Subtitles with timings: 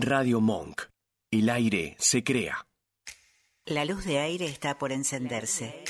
[0.00, 0.82] Radio Monk.
[1.32, 2.68] El aire se crea.
[3.66, 5.82] La luz de aire está por encenderse.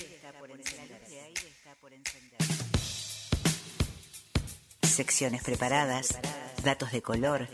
[4.83, 6.19] Secciones preparadas,
[6.65, 7.49] datos de color,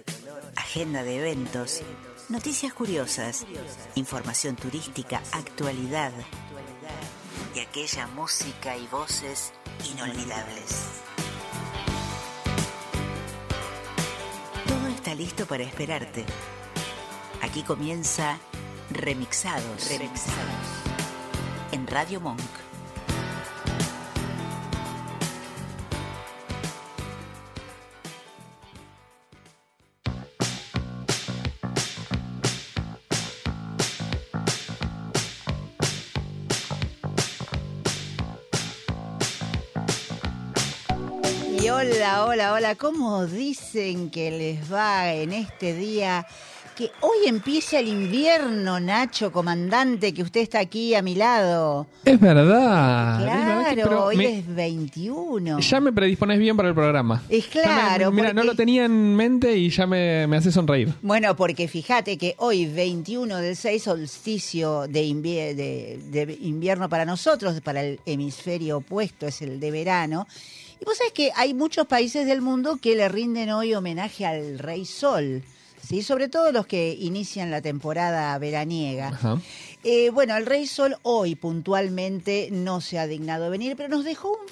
[0.54, 1.82] agenda de eventos,
[2.29, 3.45] noticias curiosas,
[3.96, 6.12] información turística, actualidad
[7.57, 9.52] y aquella música y voces
[9.93, 11.02] inolvidables.
[15.15, 16.25] Está listo para esperarte.
[17.43, 18.38] Aquí comienza
[18.91, 19.88] Remixados.
[19.88, 20.66] Remixados.
[21.73, 22.73] En Radio Monk.
[42.05, 46.27] Hola, hola, hola, ¿cómo dicen que les va en este día?
[46.77, 51.87] Que hoy empieza el invierno, Nacho, comandante, que usted está aquí a mi lado.
[52.05, 53.21] Es verdad.
[53.21, 55.61] es verdad Claro, que- hoy me- es 21.
[55.61, 57.23] Ya me predispones bien para el programa.
[57.30, 60.93] Es claro, mira, no lo tenía en mente y ya me, me hace sonreír.
[61.01, 67.06] Bueno, porque fíjate que hoy, 21 del 6, solsticio de, invie- de- de invierno para
[67.06, 70.27] nosotros, para el hemisferio opuesto, es el de verano.
[70.84, 74.59] Y vos sabés que hay muchos países del mundo que le rinden hoy homenaje al
[74.59, 75.43] Rey Sol,
[75.82, 76.03] ¿sí?
[76.03, 79.19] sobre todo los que inician la temporada veraniega.
[79.82, 84.32] Eh, bueno, el Rey Sol hoy puntualmente no se ha dignado venir, pero nos dejó
[84.32, 84.47] un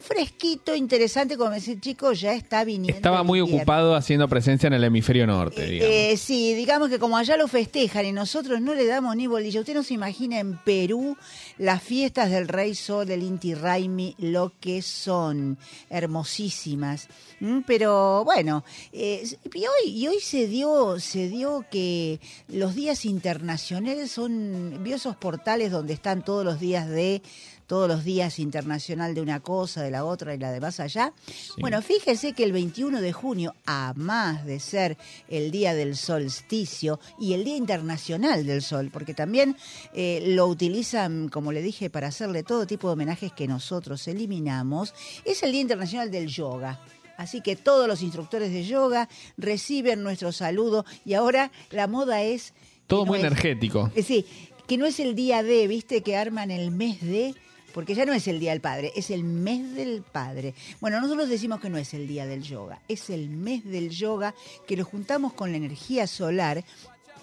[0.00, 2.96] fresquito interesante, como decir, chicos, ya está viniendo.
[2.96, 3.58] Estaba muy invierno.
[3.62, 5.94] ocupado haciendo presencia en el hemisferio norte, digamos.
[5.94, 9.60] Eh, sí, digamos que como allá lo festejan y nosotros no le damos ni bolilla.
[9.60, 11.16] Usted no se imagina en Perú
[11.58, 15.58] las fiestas del Rey Sol, del Inti Raimi, lo que son
[15.90, 17.08] hermosísimas.
[17.40, 19.22] Mm, Pero bueno, eh,
[19.54, 25.16] y hoy, y hoy se dio, se dio que los días internacionales son, vio esos
[25.16, 27.22] portales donde están todos los días de
[27.70, 31.12] todos los días internacional de una cosa, de la otra y la de más allá.
[31.60, 34.98] Bueno, fíjese que el 21 de junio, a más de ser
[35.28, 39.56] el día del solsticio y el Día Internacional del Sol, porque también
[39.94, 44.92] eh, lo utilizan, como le dije, para hacerle todo tipo de homenajes que nosotros eliminamos,
[45.24, 46.80] es el Día Internacional del Yoga.
[47.16, 52.52] Así que todos los instructores de yoga reciben nuestro saludo y ahora la moda es...
[52.88, 53.92] Todo no muy es- energético.
[53.94, 54.26] eh, Sí,
[54.66, 57.34] que no es el día de, viste, que arman el mes de,
[57.72, 60.54] porque ya no es el día del padre, es el mes del padre.
[60.80, 64.34] Bueno, nosotros decimos que no es el día del yoga, es el mes del yoga
[64.66, 66.64] que lo juntamos con la energía solar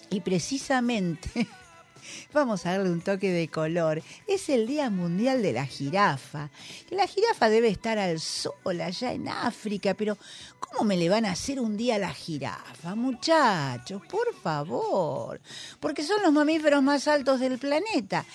[0.09, 1.47] y precisamente
[2.33, 4.01] vamos a darle un toque de color.
[4.27, 6.49] Es el Día Mundial de la Jirafa.
[6.89, 10.17] La jirafa debe estar al sol allá en África, pero
[10.59, 14.01] ¿cómo me le van a hacer un día la jirafa, muchachos?
[14.09, 15.41] Por favor.
[15.79, 18.25] Porque son los mamíferos más altos del planeta.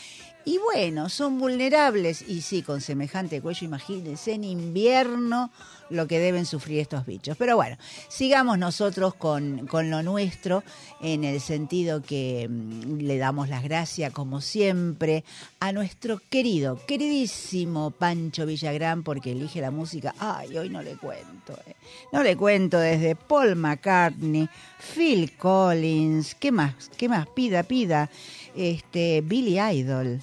[0.45, 2.23] Y bueno, son vulnerables.
[2.29, 5.51] Y sí, con semejante cuello, imagínense en invierno
[5.91, 7.37] lo que deben sufrir estos bichos.
[7.37, 7.77] Pero bueno,
[8.09, 10.63] sigamos nosotros con, con lo nuestro,
[11.01, 15.25] en el sentido que mm, le damos las gracias, como siempre,
[15.61, 20.15] a nuestro querido, queridísimo Pancho Villagrán, porque elige la música.
[20.19, 21.59] Ay, hoy no le cuento.
[21.67, 21.75] eh.
[22.13, 24.49] No le cuento desde Paul McCartney,
[24.95, 26.91] Phil Collins, ¿qué más?
[26.97, 27.27] ¿Qué más?
[27.29, 28.11] Pida, pida.
[28.55, 30.21] Este, Billy Idol.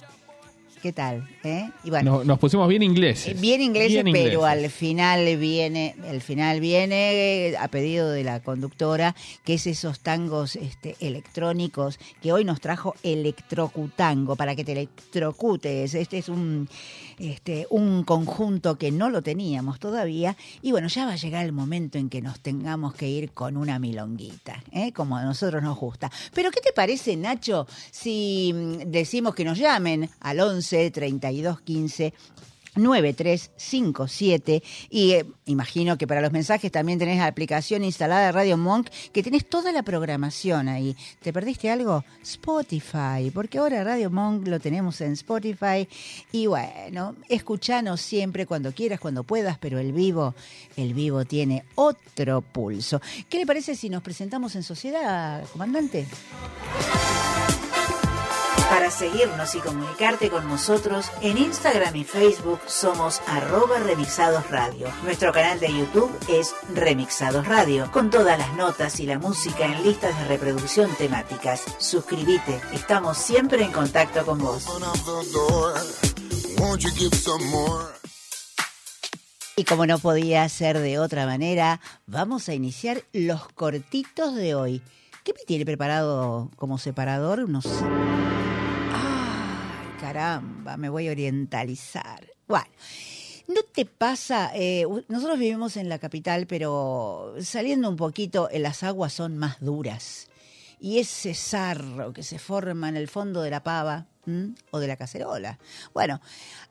[0.82, 1.28] ¿Qué tal?
[1.44, 1.70] Eh?
[1.84, 3.28] Y bueno, Nos, nos pusimos bien ingleses.
[3.36, 8.24] eh, Bien ingleses, Bien pero al final viene, el final viene eh, a pedido de
[8.24, 9.14] la conductora,
[9.44, 15.94] que es esos tangos este, electrónicos que hoy nos trajo Electrocutango para que te electrocutes.
[15.94, 16.68] Este es un,
[17.18, 20.36] este, un conjunto que no lo teníamos todavía.
[20.62, 23.56] Y bueno, ya va a llegar el momento en que nos tengamos que ir con
[23.56, 24.92] una milonguita, ¿eh?
[24.92, 26.10] como a nosotros nos gusta.
[26.34, 31.29] Pero ¿qué te parece, Nacho, si mm, decimos que nos llamen al 11 32
[31.64, 32.12] 15
[32.76, 38.56] 9357 y eh, imagino que para los mensajes también tenés la aplicación instalada de Radio
[38.56, 40.96] Monk que tenés toda la programación ahí.
[41.20, 42.04] ¿Te perdiste algo?
[42.22, 45.88] Spotify, porque ahora Radio Monk lo tenemos en Spotify
[46.32, 50.34] y bueno, escuchanos siempre cuando quieras, cuando puedas, pero el vivo,
[50.76, 53.00] el vivo tiene otro pulso.
[53.28, 56.06] ¿Qué le parece si nos presentamos en sociedad, comandante?
[58.70, 64.86] Para seguirnos y comunicarte con nosotros, en Instagram y Facebook somos arroba remixados radio.
[65.02, 69.82] Nuestro canal de YouTube es Remixados Radio, con todas las notas y la música en
[69.82, 71.64] listas de reproducción temáticas.
[71.78, 74.64] Suscríbete, estamos siempre en contacto con vos.
[79.56, 84.80] Y como no podía ser de otra manera, vamos a iniciar los cortitos de hoy.
[85.24, 87.46] ¿Qué me tiene preparado como separador?
[87.48, 88.49] Ay,
[90.12, 92.26] caramba, me voy a orientalizar.
[92.46, 92.70] Bueno.
[93.48, 94.52] ¿No te pasa?
[94.54, 99.58] eh, nosotros vivimos en la capital, pero saliendo un poquito, eh, las aguas son más
[99.60, 100.28] duras.
[100.78, 104.06] Y ese sarro que se forma en el fondo de la pava
[104.70, 105.58] o de la cacerola.
[105.92, 106.20] Bueno,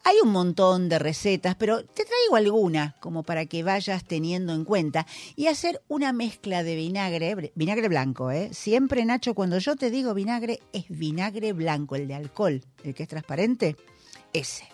[0.03, 4.65] hay un montón de recetas, pero te traigo alguna como para que vayas teniendo en
[4.65, 8.49] cuenta y hacer una mezcla de vinagre, vinagre blanco, ¿eh?
[8.53, 13.03] Siempre, Nacho, cuando yo te digo vinagre, es vinagre blanco, el de alcohol, el que
[13.03, 13.75] es transparente,
[14.33, 14.67] ese.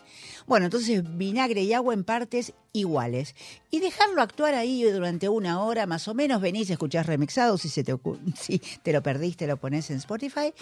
[0.48, 3.34] Bueno, entonces vinagre y agua en partes iguales.
[3.72, 6.42] Y dejarlo actuar ahí durante una hora más o menos.
[6.42, 7.96] Venís, escuchás remixado, si, se te,
[8.36, 10.54] si te lo perdiste, lo pones en Spotify.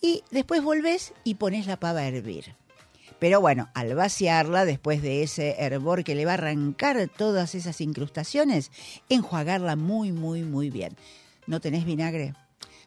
[0.00, 2.56] Y después volvés y pones la pava a hervir.
[3.18, 7.80] Pero bueno, al vaciarla, después de ese hervor que le va a arrancar todas esas
[7.80, 8.70] incrustaciones,
[9.08, 10.96] enjuagarla muy, muy, muy bien.
[11.46, 12.34] ¿No tenés vinagre?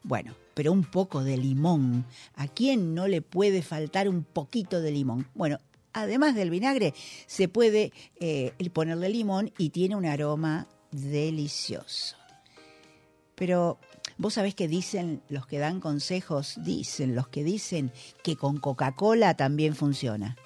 [0.03, 2.05] Bueno, pero un poco de limón.
[2.35, 5.27] ¿A quién no le puede faltar un poquito de limón?
[5.35, 5.59] Bueno,
[5.93, 6.93] además del vinagre,
[7.27, 12.17] se puede eh, ponerle limón y tiene un aroma delicioso.
[13.35, 13.79] Pero
[14.17, 17.91] vos sabés que dicen los que dan consejos, dicen los que dicen
[18.23, 20.37] que con Coca-Cola también funciona.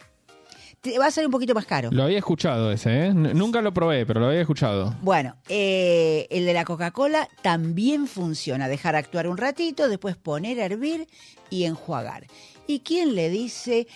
[0.80, 1.90] Te va a ser un poquito más caro.
[1.92, 3.14] Lo había escuchado ese, ¿eh?
[3.14, 4.96] Nunca lo probé, pero lo había escuchado.
[5.02, 8.68] Bueno, eh, el de la Coca-Cola también funciona.
[8.68, 11.08] Dejar actuar un ratito, después poner a hervir
[11.50, 12.28] y enjuagar.
[12.68, 13.88] ¿Y quién le dice?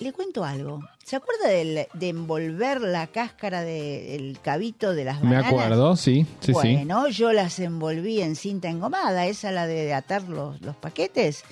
[0.00, 0.80] Le cuento algo.
[1.04, 5.46] ¿Se acuerda del- de envolver la cáscara del cabito de las Me bananas?
[5.52, 6.52] acuerdo, sí, sí, sí.
[6.52, 11.44] bueno, yo las envolví en cinta engomada, esa la de atar los, los paquetes,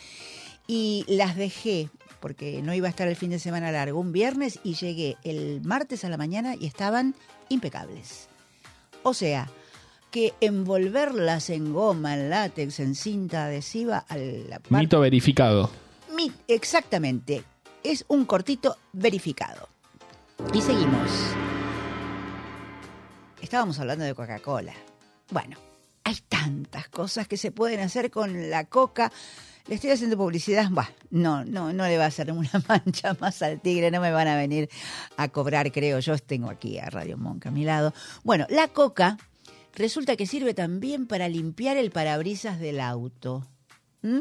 [0.67, 1.91] y las dejé,
[2.21, 5.61] porque no iba a estar el fin de semana largo, un viernes, y llegué el
[5.63, 7.15] martes a la mañana y estaban
[7.51, 8.29] impecables.
[9.03, 9.51] O sea,
[10.11, 15.71] que envolverlas en goma, en látex, en cinta adhesiva, a la parte- Mito verificado.
[16.17, 17.45] Mi- exactamente.
[17.83, 19.69] Es un cortito verificado.
[20.53, 21.11] Y seguimos.
[23.41, 24.75] Estábamos hablando de Coca-Cola.
[25.31, 25.57] Bueno,
[26.05, 29.13] hay tantas cosas que se pueden hacer con la coca.
[29.69, 30.69] Le estoy haciendo publicidad.
[30.71, 33.91] Bah, no, no, no le va a hacer una mancha más al tigre.
[33.91, 34.69] No me van a venir
[35.17, 36.19] a cobrar, creo yo.
[36.19, 37.93] Tengo aquí a Radio Monca a mi lado.
[38.25, 39.19] Bueno, la coca
[39.75, 43.47] resulta que sirve también para limpiar el parabrisas del auto.
[44.03, 44.21] ¿Mm?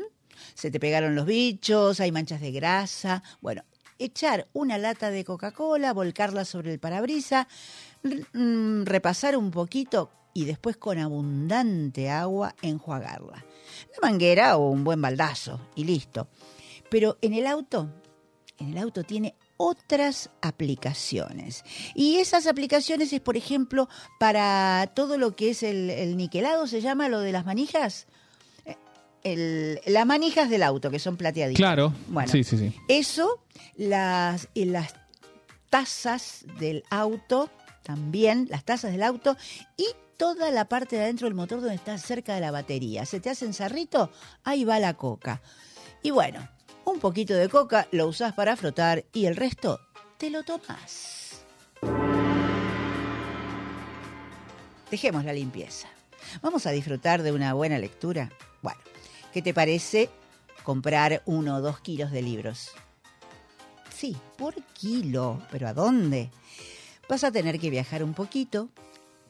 [0.53, 3.23] Se te pegaron los bichos, hay manchas de grasa.
[3.41, 3.63] Bueno,
[3.99, 7.47] echar una lata de Coca-Cola, volcarla sobre el parabrisa,
[8.03, 13.43] mm, repasar un poquito y después con abundante agua enjuagarla.
[13.93, 16.27] La manguera o un buen baldazo y listo.
[16.89, 17.89] Pero en el auto,
[18.59, 21.63] en el auto tiene otras aplicaciones.
[21.95, 26.81] Y esas aplicaciones es, por ejemplo, para todo lo que es el, el niquelado, se
[26.81, 28.07] llama lo de las manijas.
[29.33, 31.57] El- las manijas del auto, que son plateaditas.
[31.57, 31.93] Claro.
[32.07, 32.73] Bueno, Sí, sí, sí.
[32.87, 33.43] eso,
[33.75, 34.93] las, y las
[35.69, 37.49] tazas del auto,
[37.83, 39.35] también las tazas del auto,
[39.75, 39.85] y
[40.17, 43.05] toda la parte de adentro del motor donde está cerca de la batería.
[43.05, 44.11] ¿Se te hacen zarrito?
[44.43, 45.41] Ahí va la coca.
[46.01, 46.47] Y bueno,
[46.85, 49.79] un poquito de coca lo usás para frotar y el resto
[50.17, 51.41] te lo tomás.
[54.89, 55.87] Dejemos la limpieza.
[56.41, 58.31] Vamos a disfrutar de una buena lectura.
[58.61, 58.79] Bueno,
[59.33, 60.09] ¿qué te parece
[60.63, 62.71] comprar uno o dos kilos de libros?
[63.95, 65.41] Sí, por kilo.
[65.51, 66.29] ¿Pero a dónde?
[67.09, 68.69] Vas a tener que viajar un poquito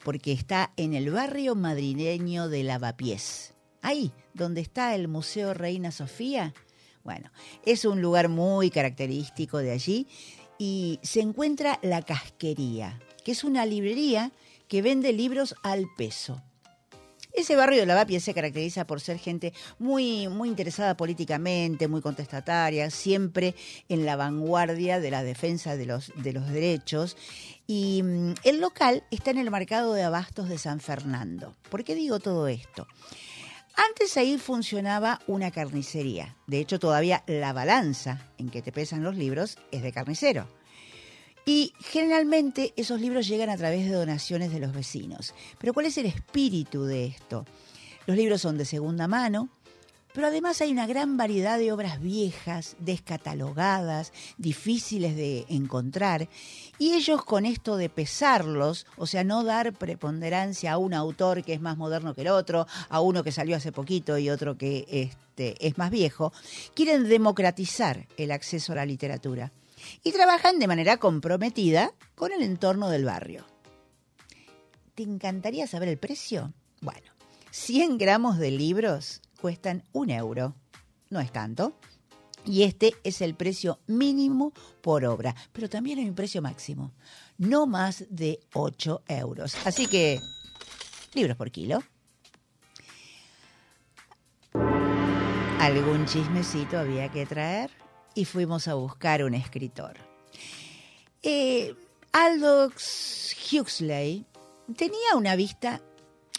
[0.04, 3.54] porque está en el barrio madrileño de Lavapiés.
[3.82, 6.54] Ahí, donde está el Museo Reina Sofía.
[7.04, 7.32] Bueno,
[7.66, 10.08] es un lugar muy característico de allí
[10.58, 14.32] y se encuentra La Casquería, que es una librería
[14.68, 16.42] que vende libros al peso.
[17.38, 22.90] Ese barrio de Lavapiés se caracteriza por ser gente muy, muy interesada políticamente, muy contestataria,
[22.90, 23.54] siempre
[23.90, 27.16] en la vanguardia de la defensa de los, de los derechos.
[27.68, 31.56] Y mm, el local está en el mercado de abastos de San Fernando.
[31.70, 32.88] ¿Por qué digo todo esto?
[33.76, 36.36] Antes ahí funcionaba una carnicería.
[36.48, 40.57] De hecho, todavía la balanza en que te pesan los libros es de carnicero.
[41.48, 45.34] Y generalmente esos libros llegan a través de donaciones de los vecinos.
[45.58, 47.46] Pero ¿cuál es el espíritu de esto?
[48.06, 49.48] Los libros son de segunda mano,
[50.14, 56.28] pero además hay una gran variedad de obras viejas, descatalogadas, difíciles de encontrar,
[56.80, 61.54] y ellos con esto de pesarlos, o sea, no dar preponderancia a un autor que
[61.54, 64.86] es más moderno que el otro, a uno que salió hace poquito y otro que
[64.90, 66.34] este, es más viejo,
[66.74, 69.54] quieren democratizar el acceso a la literatura
[70.04, 73.46] y trabajan de manera comprometida con el entorno del barrio.
[74.96, 76.54] ¿Te encantaría saber el precio?
[76.82, 77.12] Bueno,
[77.52, 80.56] 100 gramos de libros cuestan un euro.
[81.10, 81.78] No es tanto.
[82.46, 86.94] Y este es el precio mínimo por obra, pero también hay un precio máximo,
[87.38, 89.56] no más de 8 euros.
[89.66, 90.22] Así que,
[91.14, 91.84] libros por kilo.
[95.60, 97.70] Algún chismecito había que traer
[98.18, 99.96] y fuimos a buscar un escritor.
[101.22, 101.76] Eh,
[102.12, 104.26] Aldous Huxley
[104.76, 105.82] tenía una vista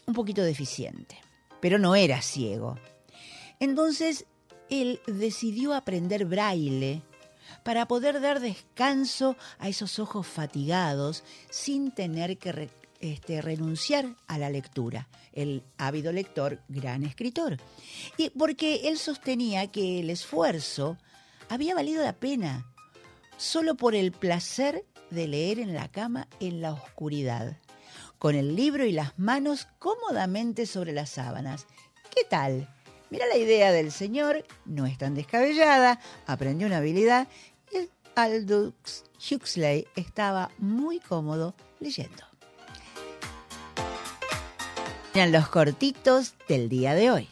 [0.05, 1.17] un poquito deficiente,
[1.61, 2.77] pero no era ciego.
[3.61, 4.27] Entonces
[4.69, 7.01] él decidió aprender braille
[7.63, 14.51] para poder dar descanso a esos ojos fatigados sin tener que este, renunciar a la
[14.51, 15.09] lectura.
[15.33, 17.59] El ávido lector, gran escritor.
[18.17, 20.99] Y porque él sostenía que el esfuerzo
[21.49, 22.67] había valido la pena
[23.37, 27.57] solo por el placer de leer en la cama en la oscuridad,
[28.19, 31.67] con el libro y las manos cómodamente sobre las sábanas.
[32.15, 32.69] ¿Qué tal?
[33.11, 37.29] Mira la idea del señor, no es tan descabellada, aprendió una habilidad
[37.73, 42.25] y Aldous Huxley estaba muy cómodo leyendo.
[45.15, 47.29] Eran los cortitos del día de hoy.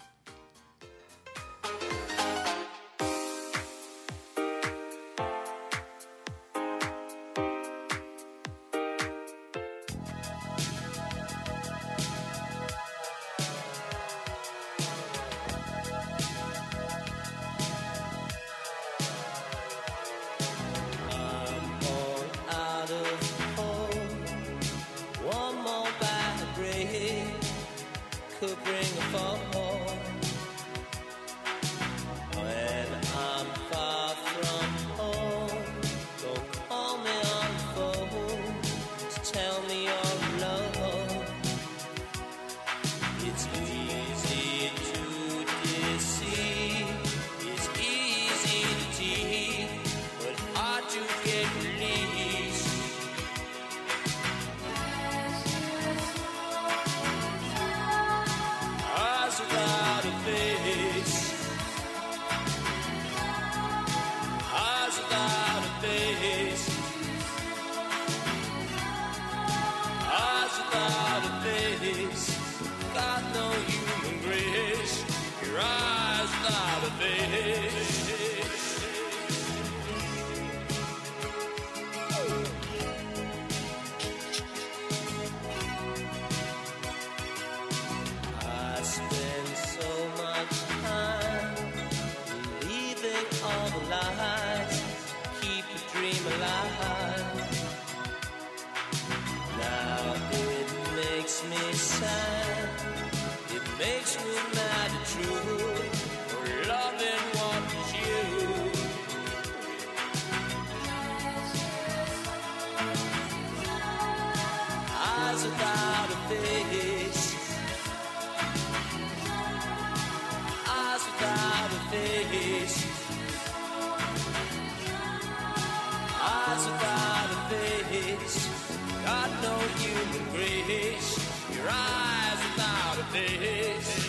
[133.13, 134.06] Days.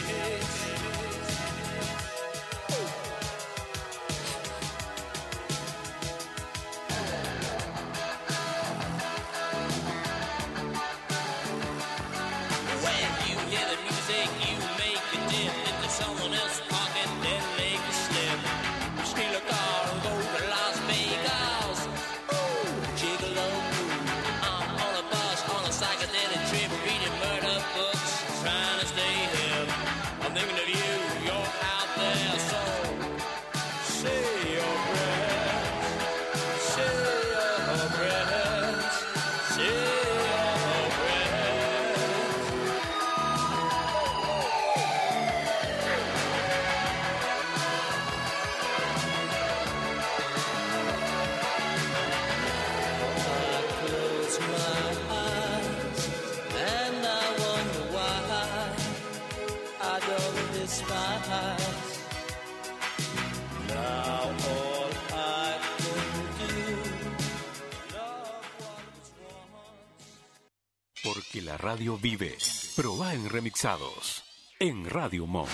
[71.57, 72.37] La radio vive.
[72.75, 74.23] Proba en remixados.
[74.59, 75.49] En Radio Monk.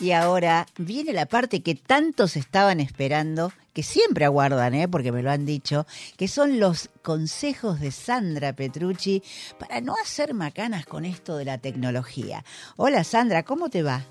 [0.00, 4.88] Y ahora viene la parte que tantos estaban esperando, que siempre aguardan, ¿eh?
[4.88, 9.22] porque me lo han dicho, que son los consejos de Sandra Petrucci
[9.58, 12.44] para no hacer macanas con esto de la tecnología.
[12.76, 14.04] Hola Sandra, ¿cómo te va?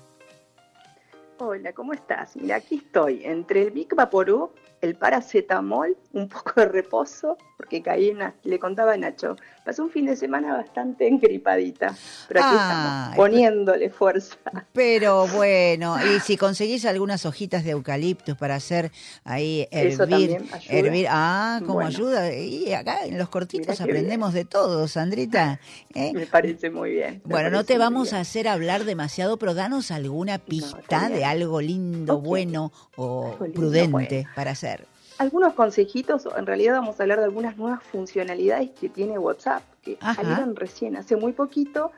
[1.38, 2.36] Hola, ¿cómo estás?
[2.36, 8.10] Mira, aquí estoy, entre el Vic Vaporub, el paracetamol, un poco de reposo, porque caí
[8.10, 9.34] en, una- le contaba a Nacho,
[9.64, 11.94] pasé un fin de semana bastante engripadita,
[12.28, 14.36] pero aquí Ah, estamos, poniéndole fuerza.
[14.72, 18.92] Pero bueno, y si conseguís algunas hojitas de eucaliptus para hacer
[19.24, 20.38] ahí hervir,
[20.68, 21.88] hervir, ah, como Bueno.
[21.88, 22.32] ayuda.
[22.32, 25.58] Y acá en los cortitos aprendemos de todo, Sandrita.
[25.94, 26.12] ¿eh?
[26.14, 27.20] Me parece muy bien.
[27.24, 28.16] Bueno, no te vamos bien.
[28.18, 33.60] a hacer hablar demasiado, pero danos alguna pista de algo lindo, bueno o Algo lindo,
[33.60, 34.30] prudente bueno.
[34.36, 34.86] para hacer.
[35.18, 39.98] Algunos consejitos, en realidad vamos a hablar de algunas nuevas funcionalidades que tiene WhatsApp, que
[40.00, 40.14] Ajá.
[40.14, 41.90] salieron recién, hace muy poquito.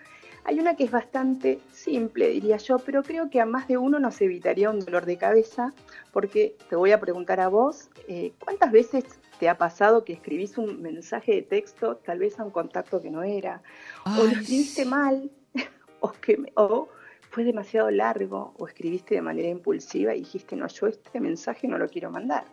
[0.44, 3.98] Hay una que es bastante simple, diría yo, pero creo que a más de uno
[3.98, 5.74] nos evitaría un dolor de cabeza,
[6.12, 9.04] porque te voy a preguntar a vos, eh, ¿cuántas veces
[9.38, 13.10] te ha pasado que escribís un mensaje de texto tal vez a un contacto que
[13.10, 13.62] no era?
[14.06, 15.30] o lo escribiste mal,
[16.00, 16.88] o, que, o
[17.30, 21.76] fue demasiado largo, o escribiste de manera impulsiva y dijiste, no, yo este mensaje no
[21.76, 22.44] lo quiero mandar.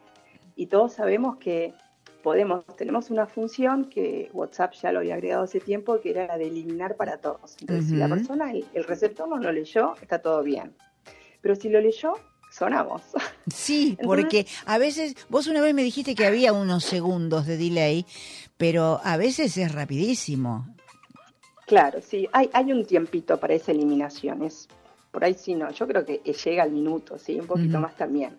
[0.58, 1.74] Y todos sabemos que
[2.24, 6.38] podemos, tenemos una función que WhatsApp ya lo había agregado hace tiempo, que era la
[6.38, 7.56] de eliminar para todos.
[7.62, 10.74] Entonces, si la persona, el, el receptor no lo leyó, está todo bien.
[11.40, 12.14] Pero si lo leyó,
[12.52, 13.04] sonamos.
[13.54, 17.56] Sí, Entonces- porque a veces, vos una vez me dijiste que había unos segundos de
[17.56, 18.06] delay,
[18.58, 20.68] pero a veces es rapidísimo.
[21.68, 24.42] Claro, sí, hay, hay un tiempito para esa eliminación.
[24.44, 24.68] Es,
[25.12, 28.38] por ahí sí, no, yo creo que llega al minuto, sí, un poquito más también.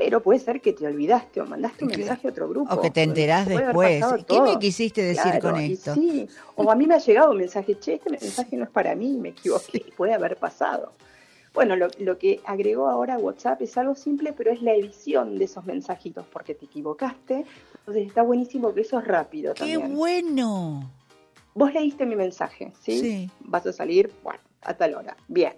[0.00, 2.74] Pero puede ser que te olvidaste o mandaste un mensaje a otro grupo.
[2.74, 4.04] O que te enterás Puede después.
[4.16, 4.44] ¿Qué todo.
[4.44, 5.92] me quisiste decir Claro, con esto?
[5.92, 6.26] Sí,
[6.56, 9.18] o a mí me ha llegado un mensaje, che, este mensaje no es para mí,
[9.18, 10.92] me equivoqué, puede haber pasado.
[11.52, 15.44] Bueno, lo, lo que agregó ahora WhatsApp es algo simple, pero es la edición de
[15.44, 17.44] esos mensajitos, porque te equivocaste.
[17.80, 19.94] Entonces está buenísimo que eso es rápido ¡Qué también.
[19.96, 20.90] bueno!
[21.52, 23.00] Vos leíste mi mensaje, ¿sí?
[23.00, 23.30] Sí.
[23.40, 25.14] Vas a salir, bueno, a tal hora.
[25.28, 25.52] Bien.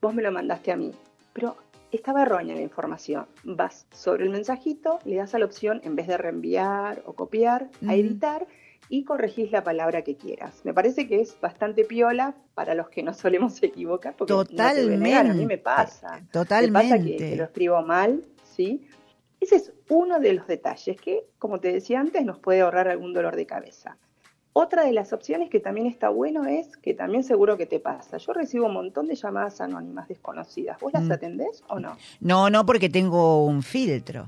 [0.00, 0.92] Vos me lo mandaste a mí,
[1.34, 1.56] pero
[1.92, 3.26] estaba errónea la información.
[3.44, 7.70] Vas sobre el mensajito, le das a la opción, en vez de reenviar o copiar,
[7.86, 8.46] a editar
[8.88, 10.64] y corregís la palabra que quieras.
[10.64, 14.54] Me parece que es bastante piola para los que no solemos equivocar, porque no te
[14.54, 16.20] voy a negar, a mí me pasa.
[16.32, 16.88] Totalmente.
[16.88, 18.86] Me pasa que, que lo escribo mal, ¿sí?
[19.40, 23.12] Ese es uno de los detalles que, como te decía antes, nos puede ahorrar algún
[23.12, 23.96] dolor de cabeza.
[24.60, 28.16] Otra de las opciones que también está bueno es que también seguro que te pasa.
[28.16, 30.80] Yo recibo un montón de llamadas anónimas desconocidas.
[30.80, 31.12] ¿Vos las Mm.
[31.12, 31.96] atendés o no?
[32.18, 34.26] No, no, porque tengo un filtro.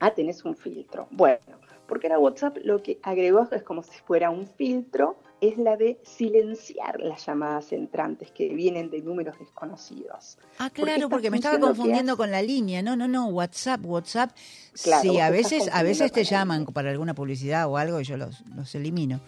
[0.00, 1.06] Ah, tenés un filtro.
[1.12, 1.38] Bueno,
[1.86, 5.98] porque ahora WhatsApp lo que agregó es como si fuera un filtro, es la de
[6.02, 10.38] silenciar las llamadas entrantes que vienen de números desconocidos.
[10.58, 12.82] Ah, claro, porque me estaba confundiendo con la línea.
[12.82, 14.30] No, no, no, WhatsApp, WhatsApp.
[14.82, 18.16] Claro, sí, a veces, a veces te llaman para alguna publicidad o algo y yo
[18.16, 19.20] los, los elimino.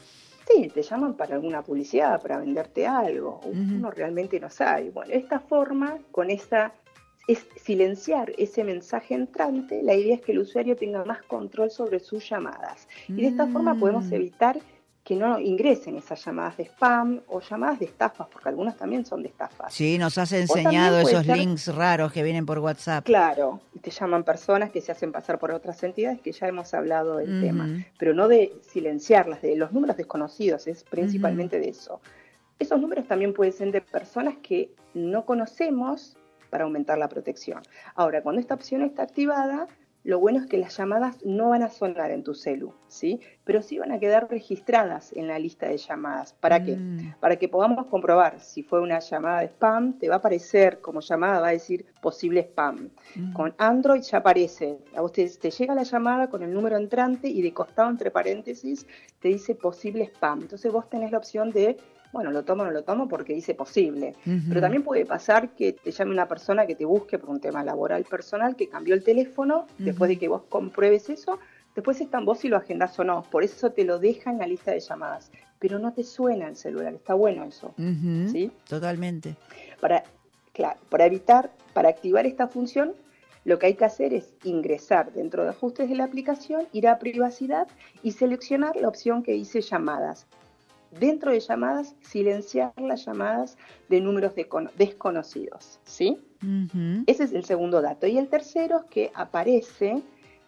[0.52, 3.40] Sí, te llaman para alguna publicidad, para venderte algo.
[3.44, 4.90] Uno realmente no sabe.
[4.90, 6.72] Bueno, esta forma, con esa,
[7.28, 12.00] es silenciar ese mensaje entrante, la idea es que el usuario tenga más control sobre
[12.00, 12.88] sus llamadas.
[13.06, 14.14] Y de esta forma podemos Mm.
[14.14, 14.58] evitar
[15.10, 19.22] que no ingresen esas llamadas de spam o llamadas de estafas, porque algunas también son
[19.24, 19.74] de estafas.
[19.74, 23.04] Sí, nos has enseñado esos ser- links raros que vienen por WhatsApp.
[23.04, 26.72] Claro, y te llaman personas que se hacen pasar por otras entidades que ya hemos
[26.74, 27.68] hablado del tema,
[27.98, 32.00] pero no de silenciarlas, de los números desconocidos, es principalmente de eso.
[32.60, 36.16] Esos números también pueden ser de personas que no conocemos
[36.50, 37.62] para aumentar la protección.
[37.96, 39.66] Ahora, cuando esta opción está activada,
[40.02, 43.20] lo bueno es que las llamadas no van a sonar en tu celu, ¿sí?
[43.44, 46.32] Pero sí van a quedar registradas en la lista de llamadas.
[46.32, 46.76] ¿Para qué?
[46.76, 47.14] Mm.
[47.20, 51.00] para que podamos comprobar si fue una llamada de spam, te va a aparecer como
[51.00, 52.90] llamada, va a decir posible spam.
[53.14, 53.32] Mm.
[53.34, 57.28] Con Android ya aparece, a vos te, te llega la llamada con el número entrante
[57.28, 58.86] y de costado entre paréntesis
[59.20, 60.42] te dice posible spam.
[60.42, 61.76] Entonces vos tenés la opción de,
[62.12, 64.14] bueno, lo tomo o no lo tomo porque dice posible.
[64.48, 67.62] Pero también puede pasar que te llame una persona que te busque por un tema
[67.62, 71.38] laboral personal, que cambió el teléfono, después de que vos compruebes eso,
[71.74, 73.22] después está en vos si lo agendás o no.
[73.30, 75.30] Por eso te lo deja en la lista de llamadas.
[75.58, 77.74] Pero no te suena el celular, está bueno eso.
[77.76, 78.50] ¿sí?
[78.68, 79.36] Totalmente.
[79.80, 80.02] Para,
[80.52, 82.94] claro, para evitar, para activar esta función,
[83.44, 86.98] lo que hay que hacer es ingresar dentro de ajustes de la aplicación, ir a
[86.98, 87.68] privacidad
[88.02, 90.26] y seleccionar la opción que dice llamadas.
[90.98, 93.56] Dentro de llamadas, silenciar las llamadas
[93.88, 94.32] de números
[94.76, 96.18] desconocidos, ¿sí?
[97.06, 98.06] Ese es el segundo dato.
[98.06, 100.02] Y el tercero que aparece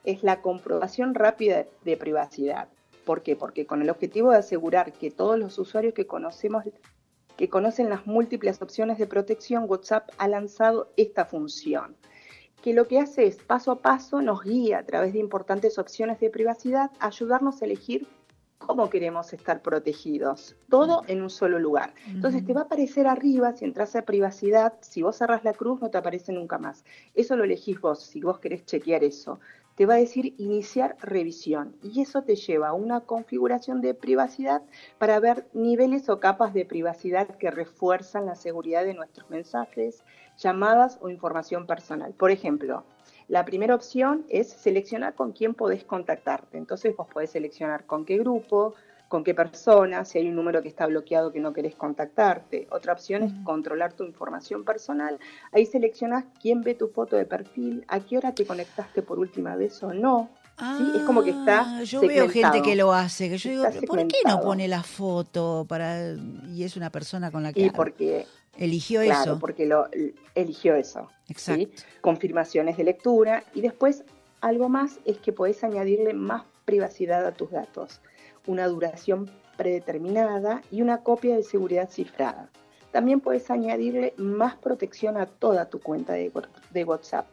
[0.05, 2.69] es la comprobación rápida de, privacidad.
[3.05, 3.37] ¿Por qué?
[3.37, 6.65] Porque con el objetivo de asegurar que todos los usuarios que conocemos,
[7.37, 11.97] que conocen las múltiples opciones de protección, WhatsApp ha lanzado esta función.
[12.63, 16.21] que lo que hace es paso a paso nos guía a través de importantes opciones
[16.21, 18.07] de privacidad, ayudarnos a elegir
[18.67, 21.95] cómo queremos estar protegidos, todo en un solo lugar.
[22.07, 25.81] Entonces te va a aparecer arriba, si entras a privacidad, si vos cerrás la cruz
[25.81, 26.85] no te aparece nunca más.
[27.15, 29.41] Eso lo elegís vos, si vos querés chequear eso.
[29.75, 34.63] Te va a decir iniciar revisión y eso te lleva a una configuración de privacidad
[34.99, 40.05] para ver niveles o capas de privacidad que refuerzan la seguridad de nuestros mensajes,
[40.37, 42.13] llamadas o información personal.
[42.13, 42.85] Por ejemplo,
[43.33, 46.59] la primera opción es seleccionar con quién podés contactarte.
[46.59, 48.75] Entonces vos podés seleccionar con qué grupo,
[49.09, 52.69] con qué persona, si hay un número que está bloqueado que no querés contactarte.
[52.71, 55.19] Otra opción es controlar tu información personal.
[55.51, 59.57] Ahí seleccionás quién ve tu foto de perfil, a qué hora te conectaste por última
[59.57, 60.29] vez o no.
[60.59, 60.93] ¿sí?
[60.97, 63.81] Es como que está Ah, Yo veo gente que lo hace, que yo digo, Está
[63.87, 66.13] ¿por qué no pone la foto para
[66.51, 69.39] y es una persona con la que Y porque eligió Claro, eso?
[69.39, 69.89] porque lo
[70.35, 71.09] eligió eso.
[71.27, 71.33] ¿sí?
[71.33, 71.83] Exacto.
[72.01, 74.05] Confirmaciones de lectura y después
[74.41, 78.01] algo más es que podés añadirle más privacidad a tus datos,
[78.47, 82.51] una duración predeterminada y una copia de seguridad cifrada.
[82.91, 87.27] También puedes añadirle más protección a toda tu cuenta de WhatsApp,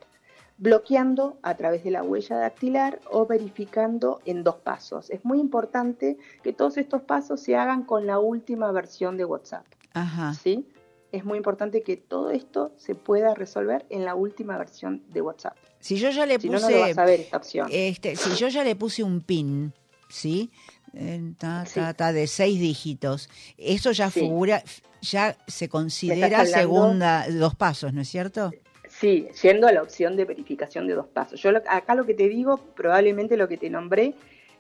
[0.58, 5.10] bloqueando a través de la huella dactilar o verificando en dos pasos.
[5.10, 9.66] Es muy importante que todos estos pasos se hagan con la última versión de WhatsApp.
[9.94, 10.34] Ajá.
[10.34, 10.68] ¿sí?
[11.12, 15.58] Es muy importante que todo esto se pueda resolver en la última versión de WhatsApp.
[15.80, 17.68] Si yo ya le Si no, puse no lo vas a ver esta opción.
[17.72, 19.74] este, si yo ya le puse un pin,
[20.10, 20.52] ¿sí?
[20.94, 21.80] Eh, ta, Sí.
[21.80, 24.20] ta, ta, de seis dígitos, eso ya Sí.
[24.22, 24.64] figura,
[25.02, 28.52] ya se considera segunda, dos pasos, ¿no es cierto?
[28.88, 31.40] Sí, yendo a la opción de verificación de dos pasos.
[31.42, 34.14] Yo lo- acá lo que te digo, probablemente lo que te nombré,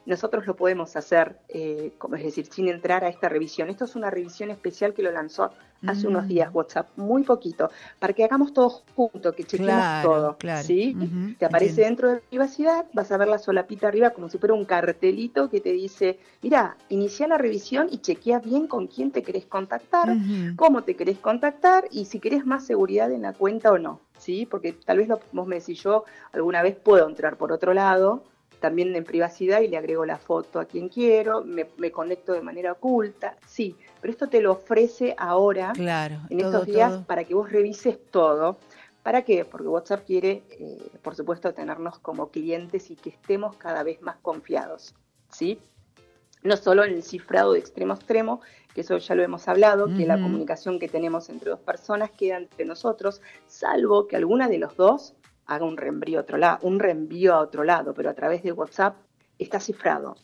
[0.05, 3.69] nosotros lo podemos hacer, eh, como es decir, sin entrar a esta revisión.
[3.69, 5.51] Esto es una revisión especial que lo lanzó
[5.85, 6.09] hace Mm.
[6.09, 10.37] unos días WhatsApp, muy poquito, para que hagamos todo junto, que chequemos Claro, todo.
[10.37, 10.63] claro.
[10.67, 10.93] ¿sí?
[10.97, 11.87] Ujú, Te aparece entiendo.
[11.89, 15.61] dentro de privacidad, vas a ver la solapita arriba como si fuera un cartelito que
[15.61, 20.17] te dice, mira, inicia la revisión y chequea bien con quién te querés contactar,
[20.57, 24.45] cómo te querés contactar y si querés más seguridad en la cuenta o no, ¿sí?
[24.45, 28.23] Porque tal vez lo, vos me decís, yo alguna vez puedo entrar por otro lado,
[28.59, 32.41] también en privacidad y le agrego la foto a quien quiero, me, me conecto de
[32.41, 37.03] manera oculta, sí, pero esto te lo ofrece ahora, Claro, en todo, estos días, todo.
[37.05, 38.57] para que vos revises todo.
[39.03, 39.45] ¿Para qué?
[39.45, 44.17] Porque WhatsApp quiere, eh, por supuesto, tenernos como clientes y que estemos cada vez más
[44.21, 44.93] confiados,
[45.31, 45.57] ¿sí?
[46.43, 48.41] No solo en el cifrado de extremo a extremo,
[48.73, 52.37] que eso ya lo hemos hablado, que la comunicación que tenemos entre dos personas queda
[52.37, 55.15] entre nosotros, salvo que alguna de los dos
[55.49, 58.51] haga un reenvío a otro lado, un reenvío a otro lado, pero a través de
[58.51, 58.95] WhatsApp
[59.37, 60.15] está cifrado.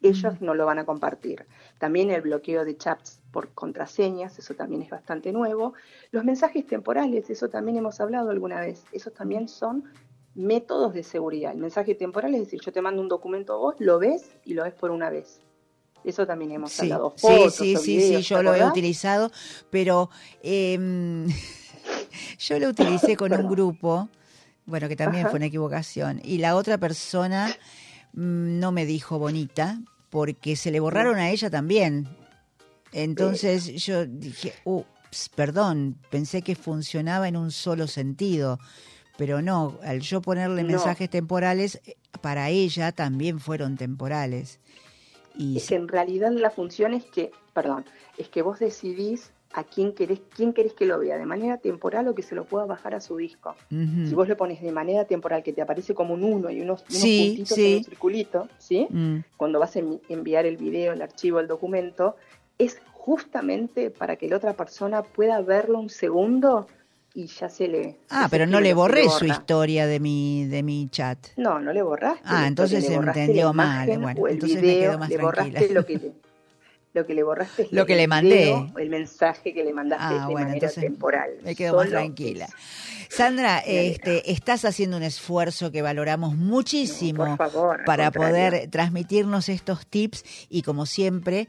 [0.00, 1.44] Ellos no lo van a compartir.
[1.78, 5.74] También el bloqueo de chats por contraseñas, eso también es bastante nuevo.
[6.12, 9.82] Los mensajes temporales, eso también hemos hablado alguna vez, esos también son
[10.36, 11.50] métodos de seguridad.
[11.50, 14.54] El mensaje temporal es decir, yo te mando un documento a vos, lo ves y
[14.54, 15.40] lo ves por una vez.
[16.04, 17.14] Eso también hemos Sí, hablado.
[17.16, 19.32] sí, Fotos sí, o sí, videos, sí, yo ¿te lo he utilizado,
[19.70, 20.10] pero
[20.44, 21.26] em,
[22.38, 24.08] yo lo utilicé con un grupo,
[24.68, 25.30] bueno, que también Ajá.
[25.30, 27.56] fue una equivocación, y la otra persona
[28.12, 32.06] mm, no me dijo bonita, porque se le borraron a ella también.
[32.92, 38.58] Entonces yo dije, ups, perdón, pensé que funcionaba en un solo sentido,
[39.16, 40.68] pero no, al yo ponerle No.
[40.68, 44.60] mensajes temporales, eh, para ella también fueron temporales.
[45.34, 47.84] Y Es que en realidad la función es que, perdón,
[48.16, 52.06] es que vos decidís a quién querés, quién querés que lo vea, de manera temporal
[52.08, 53.54] o que se lo pueda bajar a su disco.
[53.70, 56.82] Si vos lo pones de manera temporal, que te aparece como un uno y unos,
[56.82, 57.66] unos Sí, puntitos sí.
[57.72, 58.86] en un circulito, ¿sí?
[58.90, 59.18] Mm.
[59.36, 62.16] Cuando vas a envi- enviar el video, el archivo, el documento,
[62.58, 66.66] es justamente para que la otra persona pueda verlo un segundo
[67.14, 67.96] y ya se le...
[68.10, 71.18] Ah, se pero no le borré su historia de mi de mi chat.
[71.38, 72.20] No, no le borraste.
[72.24, 75.80] Ah, entonces se le entendió mal, bueno, entonces me video, quedo más le borraste tranquila.
[75.80, 76.12] lo que le,
[76.94, 78.28] lo que le borraste es Lo que le mandé.
[78.36, 81.30] video, el mensaje que le mandaste Ah, de bueno, manera temporal.
[81.42, 82.48] me quedo más tranquila.
[83.10, 88.28] Sandra, este, estás haciendo un esfuerzo que valoramos muchísimo No, favor, para contrario.
[88.52, 91.48] poder transmitirnos estos tips y como siempre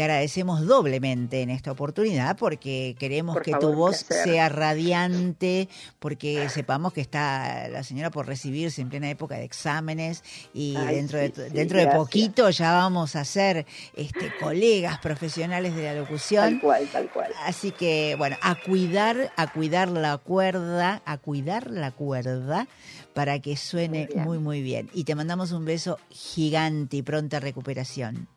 [0.00, 5.68] te agradecemos doblemente en esta oportunidad porque queremos Por que favor, tu voz sea radiante,
[5.98, 10.94] porque sepamos que está la señora por recibirse en plena época de exámenes y Ay,
[10.94, 16.52] dentro de sí, poquito ya vamos a ser este colegas profesionales de la locución.
[16.52, 17.32] Tal cual, tal cual.
[17.44, 22.68] Así que, bueno, a cuidar, a cuidar la cuerda, a cuidar la cuerda
[23.12, 24.88] para que suene muy, muy bien.
[24.94, 28.28] Y te mandamos un beso gigante y pronta recuperación.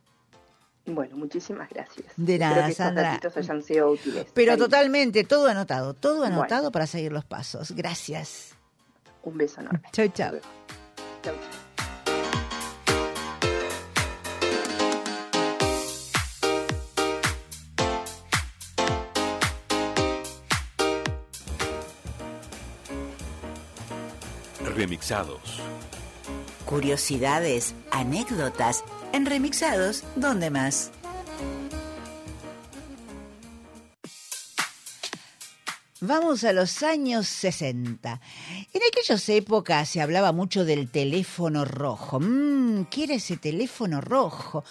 [0.85, 2.07] Bueno, muchísimas gracias.
[2.17, 3.03] De Espero nada, que estos Sandra.
[3.11, 4.27] ratitos hayan sido útiles.
[4.33, 6.35] Pero totalmente, todo anotado, todo Bueno.
[6.35, 7.71] anotado para seguir los pasos.
[7.71, 8.55] Gracias.
[9.23, 9.81] Un beso enorme.
[9.93, 10.31] Chau, chau.
[11.21, 11.33] Chau, chau.
[24.75, 25.59] Remixados.
[26.65, 28.83] Curiosidades, anécdotas,
[29.13, 30.91] en remixados, ¿dónde más?
[36.01, 38.19] Vamos a los años 60.
[38.73, 42.19] En aquellas épocas se hablaba mucho del teléfono rojo.
[42.19, 44.65] Mmm, ¿qué era ese teléfono rojo?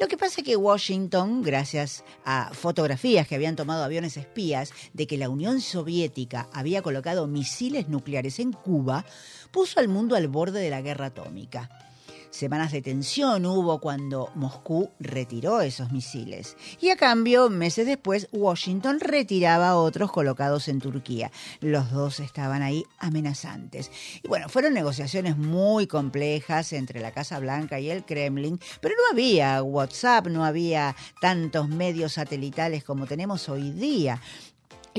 [0.00, 5.06] Lo que pasa es que Washington, gracias a fotografías que habían tomado aviones espías de
[5.06, 9.04] que la Unión Soviética había colocado misiles nucleares en Cuba,
[9.50, 11.87] puso al mundo al borde de la guerra atómica.
[12.30, 16.56] Semanas de tensión hubo cuando Moscú retiró esos misiles.
[16.80, 21.30] Y a cambio, meses después, Washington retiraba otros colocados en Turquía.
[21.60, 23.90] Los dos estaban ahí amenazantes.
[24.22, 29.02] Y bueno, fueron negociaciones muy complejas entre la Casa Blanca y el Kremlin, pero no
[29.10, 34.20] había WhatsApp, no había tantos medios satelitales como tenemos hoy día.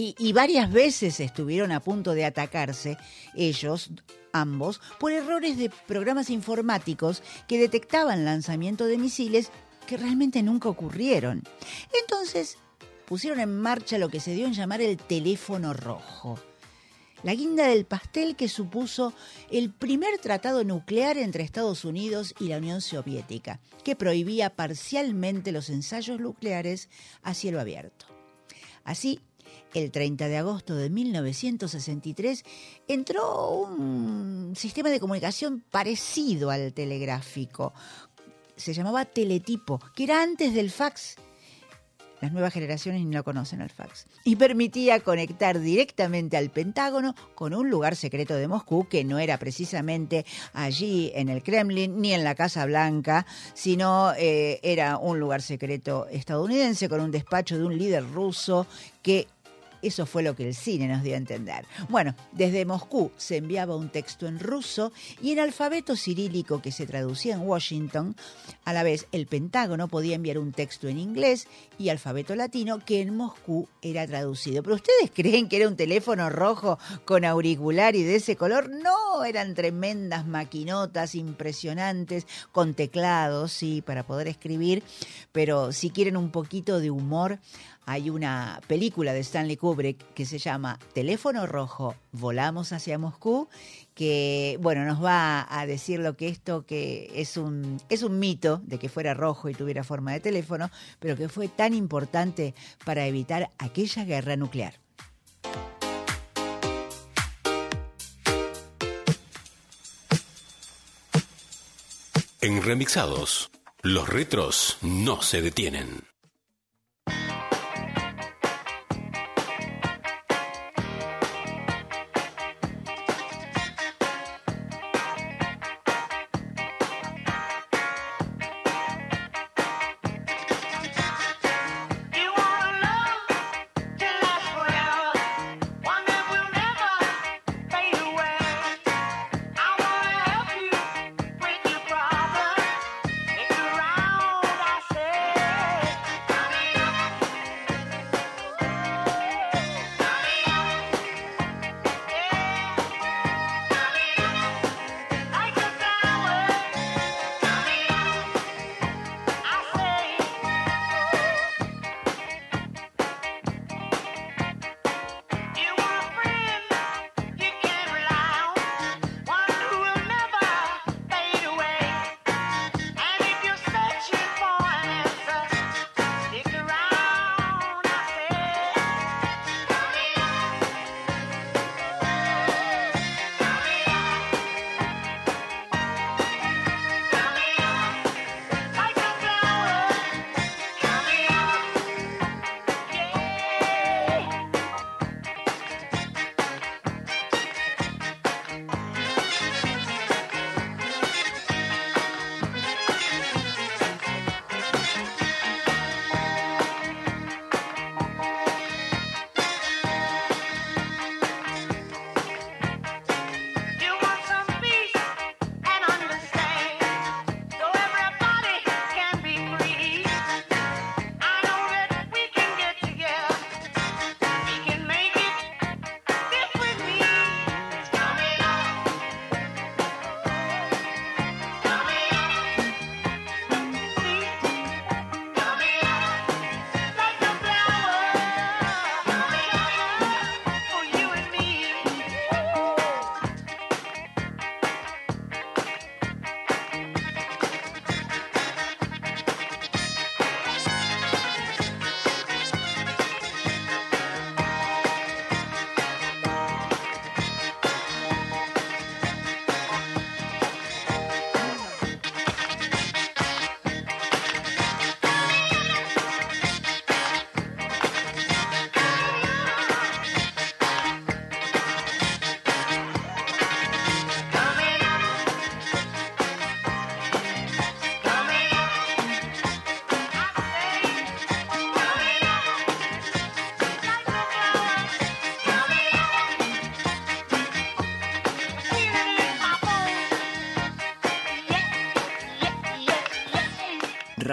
[0.02, 2.98] Y, varias veces estuvieron a punto de atacarse
[3.36, 3.90] ellos,
[4.32, 9.52] ambos, por errores de programas informáticos que detectaban lanzamiento de misiles
[9.88, 11.44] que realmente nunca ocurrieron.
[12.00, 12.58] Entonces
[13.08, 16.40] pusieron en marcha lo que se dio en llamar el teléfono rojo.
[17.24, 19.14] La guinda del pastel que supuso
[19.52, 25.70] el primer tratado nuclear entre Estados Unidos y la Unión Soviética, que prohibía parcialmente los
[25.70, 26.88] ensayos nucleares
[27.22, 28.06] a cielo abierto.
[28.86, 29.20] Así,
[29.74, 32.44] el 30 de agosto de 1963
[32.88, 37.74] entró un sistema de comunicación parecido al telegráfico.
[38.56, 41.18] Se llamaba teletipo, que era antes del fax.
[42.22, 44.06] Las nuevas generaciones ni lo conocen al fax.
[44.26, 49.38] Y permitía conectar directamente al Pentágono con un lugar secreto de Moscú, que no era
[49.38, 55.42] precisamente allí en el Kremlin ni en la Casa Blanca, sino eh, era un lugar
[55.42, 58.68] secreto estadounidense con un despacho de un líder ruso
[59.02, 59.28] que
[59.82, 61.66] eso fue lo que el cine nos dio a entender.
[61.90, 66.86] Bueno, desde Moscú se enviaba un texto en ruso y en alfabeto cirílico que se
[66.86, 68.16] traducía en Washington.
[68.66, 73.02] A la vez, el Pentágono podía enviar un texto en inglés y alfabeto latino que
[73.02, 74.64] en Moscú era traducido.
[74.64, 78.70] ¿Pero ustedes creen que era un teléfono rojo con auricular y de ese color?
[78.70, 84.84] No, eran tremendas maquinotas impresionantes con teclados, sí, para poder escribir.
[85.32, 87.40] Pero si quieren un poquito de humor,
[87.90, 93.50] hay una película de Stanley Kubrick que se llama Teléfono Rojo, Volamos hacia Moscú,
[93.96, 98.62] que bueno, nos va a decir lo que esto que es un, es un mito
[98.64, 102.54] de que fuera rojo y tuviera forma de teléfono, pero que fue tan importante
[102.86, 104.76] para evitar aquella guerra nuclear.
[112.42, 113.50] En Remixados,
[113.82, 116.09] los retros no se detienen.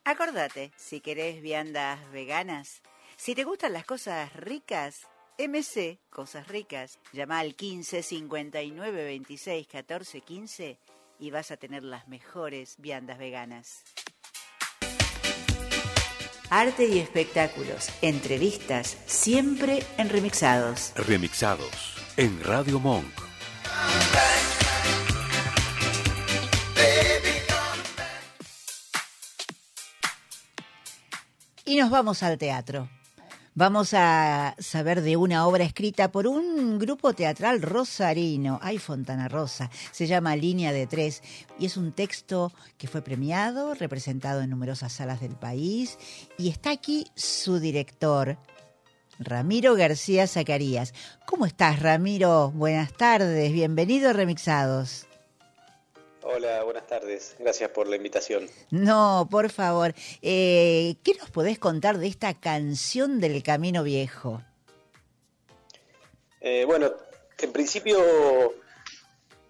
[0.03, 2.83] Acordate, si querés viandas veganas,
[3.15, 5.07] si te gustan las cosas ricas,
[5.39, 10.79] MC Cosas Ricas, llama al 15 59 26 14 15
[11.17, 13.83] y vas a tener las mejores viandas veganas.
[16.49, 20.93] Arte y espectáculos, entrevistas, siempre en remixados.
[20.95, 23.05] Remixados en Radio Monk.
[31.65, 32.87] Y nos vamos al teatro.
[33.57, 39.71] Vamos a saber de una obra escrita por un grupo teatral rosarino, ay Fontana Rosa,
[39.93, 41.23] se llama Línea de Tres,
[41.57, 45.97] y es un texto que fue premiado, representado en numerosas salas del país,
[46.37, 48.37] y está aquí su director,
[49.19, 50.93] Ramiro García Zacarías.
[51.25, 52.51] ¿Cómo estás, Ramiro?
[52.51, 55.07] Buenas tardes, bienvenido a Remixados.
[56.27, 57.35] Hola, buenas tardes.
[57.37, 58.49] Gracias por la invitación.
[58.71, 59.93] No, por favor.
[60.23, 64.41] Eh, ¿Qué nos podés contar de esta canción del Camino Viejo?
[66.41, 66.91] Eh, bueno,
[67.37, 67.99] en principio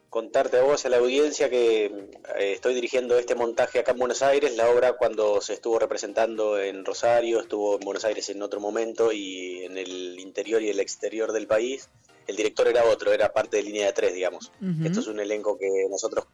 [0.10, 4.22] contarte a vos, a la audiencia, que eh, estoy dirigiendo este montaje acá en Buenos
[4.22, 4.58] Aires.
[4.58, 9.14] La obra cuando se estuvo representando en Rosario, estuvo en Buenos Aires en otro momento
[9.14, 11.88] y en el interior y el exterior del país.
[12.28, 14.52] El director era otro, era parte de línea de tres, digamos.
[14.84, 16.26] Esto es un elenco que nosotros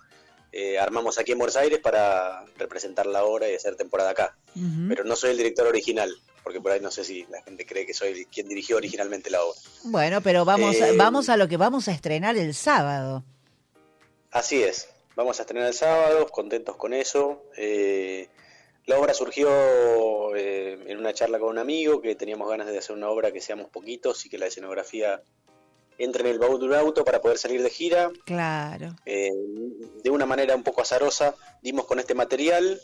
[0.52, 4.38] eh, armamos aquí en Buenos Aires para representar la obra y hacer temporada acá.
[4.90, 7.86] Pero no soy el director original, porque por ahí no sé si la gente cree
[7.86, 9.60] que soy quien dirigió originalmente la obra.
[9.84, 13.24] Bueno, pero vamos, Eh, vamos a lo que vamos a estrenar el sábado.
[14.32, 17.44] Así es, vamos a estrenar el sábado, contentos con eso.
[17.58, 18.28] Eh,
[18.88, 19.50] la obra surgió
[20.36, 23.40] eh, en una charla con un amigo que teníamos ganas de hacer una obra que
[23.40, 25.22] seamos poquitos y que la escenografía
[26.04, 28.12] entre en el baúl de un auto para poder salir de gira.
[28.26, 28.96] Claro.
[29.06, 29.30] Eh,
[30.04, 32.82] de una manera un poco azarosa dimos con este material,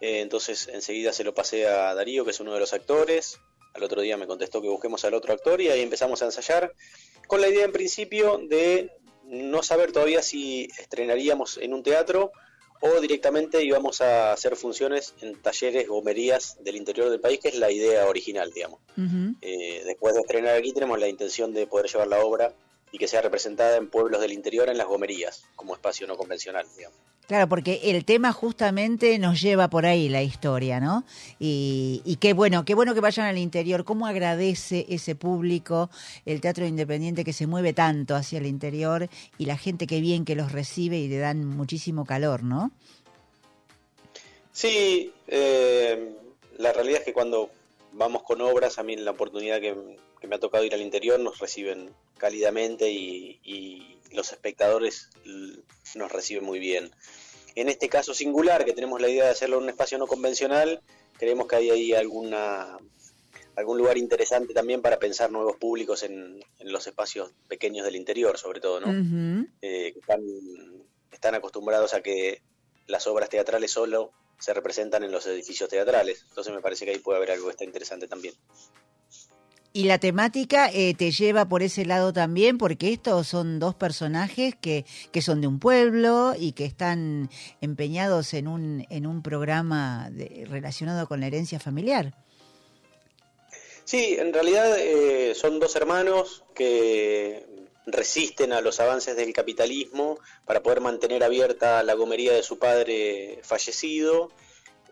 [0.00, 3.38] eh, entonces enseguida se lo pasé a Darío, que es uno de los actores.
[3.74, 6.74] Al otro día me contestó que busquemos al otro actor y ahí empezamos a ensayar
[7.26, 8.90] con la idea en principio de
[9.24, 12.32] no saber todavía si estrenaríamos en un teatro
[12.82, 17.54] o directamente íbamos a hacer funciones en talleres, gomerías del interior del país, que es
[17.54, 18.80] la idea original, digamos.
[19.40, 22.52] Eh, después de estrenar aquí tenemos la intención de poder llevar la obra
[22.92, 26.66] y que sea representada en pueblos del interior en las gomerías, como espacio no convencional,
[26.76, 26.98] digamos.
[27.26, 31.04] Claro, porque el tema justamente nos lleva por ahí la historia, ¿no?
[31.38, 33.84] Y, y qué bueno, qué bueno que vayan al interior.
[33.84, 35.88] ¿Cómo agradece ese público,
[36.26, 40.24] el teatro independiente que se mueve tanto hacia el interior y la gente que bien
[40.24, 42.70] que los recibe y le dan muchísimo calor, ¿no?
[44.52, 46.14] Sí, eh,
[46.58, 47.50] la realidad es que cuando
[47.92, 49.74] vamos con obras, a mí la oportunidad que,
[50.22, 55.10] que me ha tocado ir al interior nos reciben cálidamente y, y los espectadores
[55.96, 56.92] nos reciben muy bien.
[57.56, 60.80] En este caso singular, que tenemos la idea de hacerlo en un espacio no convencional,
[61.18, 62.78] creemos que hay ahí alguna
[63.56, 68.38] algún lugar interesante también para pensar nuevos públicos en, en los espacios pequeños del interior,
[68.38, 68.92] sobre todo, ¿no?
[69.60, 70.22] Eh, que están,
[71.10, 72.42] están acostumbrados a que
[72.86, 76.24] las obras teatrales solo se representan en los edificios teatrales.
[76.28, 78.34] Entonces me parece que ahí puede haber algo que está interesante también.
[79.74, 84.54] Y la temática eh, te lleva por ese lado también, porque estos son dos personajes
[84.54, 87.30] que, que son de un pueblo y que están
[87.62, 92.12] empeñados en un, en un programa de- relacionado con la herencia familiar.
[93.84, 97.46] Sí, en realidad eh, son dos hermanos que
[97.86, 103.40] resisten a los avances del capitalismo para poder mantener abierta la gomería de su padre
[103.42, 104.30] fallecido,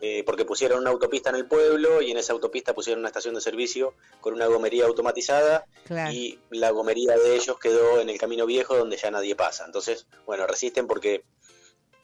[0.01, 3.35] eh, porque pusieron una autopista en el pueblo y en esa autopista pusieron una estación
[3.35, 6.11] de servicio con una gomería automatizada Claro.
[6.11, 9.65] y la gomería de ellos quedó en el camino viejo donde ya nadie pasa.
[9.65, 11.23] Entonces, bueno, resisten porque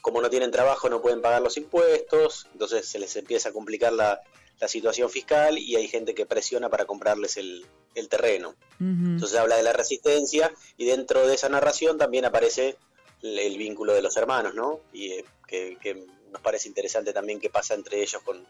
[0.02, 3.92] como no tienen trabajo no pueden pagar los impuestos, entonces se les empieza a complicar
[3.94, 4.22] la,
[4.60, 8.56] la situación fiscal y hay gente que presiona para comprarles el, el terreno.
[8.80, 12.78] Entonces habla de la resistencia y dentro de esa narración también aparece
[13.22, 14.80] el, el vínculo de los hermanos, ¿no?
[14.94, 18.46] Y eh, que, que nos parece interesante también qué pasa entre ellos con,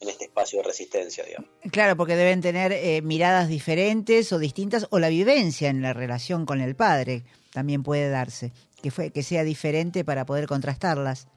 [0.00, 1.50] en este espacio de resistencia, digamos.
[1.70, 6.46] Claro, porque deben tener eh, miradas diferentes o distintas, o la vivencia en la relación
[6.46, 8.52] con el padre también puede darse,
[8.82, 11.28] que, fue, que sea diferente para poder contrastarlas.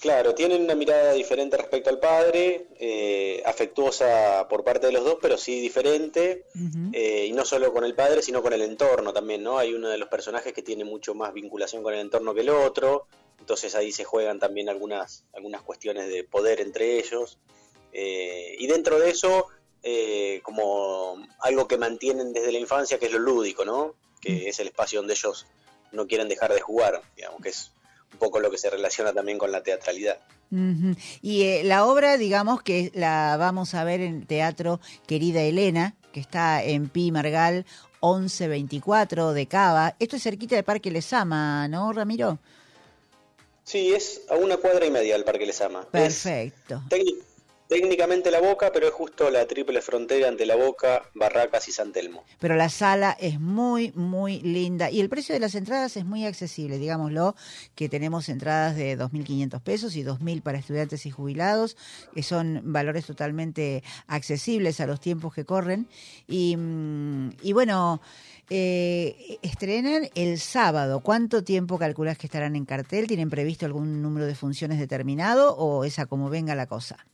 [0.00, 5.18] Claro, tienen una mirada diferente respecto al padre, eh, afectuosa por parte de los dos,
[5.20, 6.46] pero sí diferente,
[6.94, 9.58] eh, y no solo con el padre, sino con el entorno también, ¿no?
[9.58, 12.48] Hay uno de los personajes que tiene mucho más vinculación con el entorno que el
[12.48, 13.08] otro,
[13.40, 17.38] entonces ahí se juegan también algunas, algunas cuestiones de poder entre ellos,
[17.92, 19.48] eh, y dentro de eso,
[19.82, 23.94] eh, como algo que mantienen desde la infancia, que es lo lúdico, ¿no?
[24.20, 25.46] Que es el espacio donde ellos
[25.92, 27.72] no quieren dejar de jugar, digamos, que es
[28.12, 30.20] un poco lo que se relaciona también con la teatralidad.
[31.22, 36.18] Y eh, la obra, digamos que la vamos a ver en Teatro Querida Elena, que
[36.18, 37.66] está en Pi Margal
[38.02, 39.94] 1124 de Cava.
[40.00, 42.40] Esto es cerquita del Parque Lesama, ¿no, Ramiro?
[43.70, 45.86] Sí, es a una cuadra y media del Parque Lesama.
[45.92, 46.82] Perfecto.
[47.68, 51.92] Técnicamente La Boca, pero es justo la triple frontera entre La Boca, Barracas y San
[51.92, 52.24] Telmo.
[52.40, 54.90] Pero la sala es muy, muy linda.
[54.90, 57.36] Y el precio de las entradas es muy accesible, digámoslo,
[57.76, 61.76] que tenemos entradas de 2.500 pesos y 2.000 para estudiantes y jubilados,
[62.12, 65.86] que son valores totalmente accesibles a los tiempos que corren.
[66.26, 68.00] Y, mm, y bueno,
[68.50, 71.00] eh, estrenan el sábado.
[71.00, 73.06] ¿Cuánto tiempo calculas que estarán en cartel?
[73.06, 77.06] ¿Tienen previsto algún número de funciones determinado o es a como venga la cosa?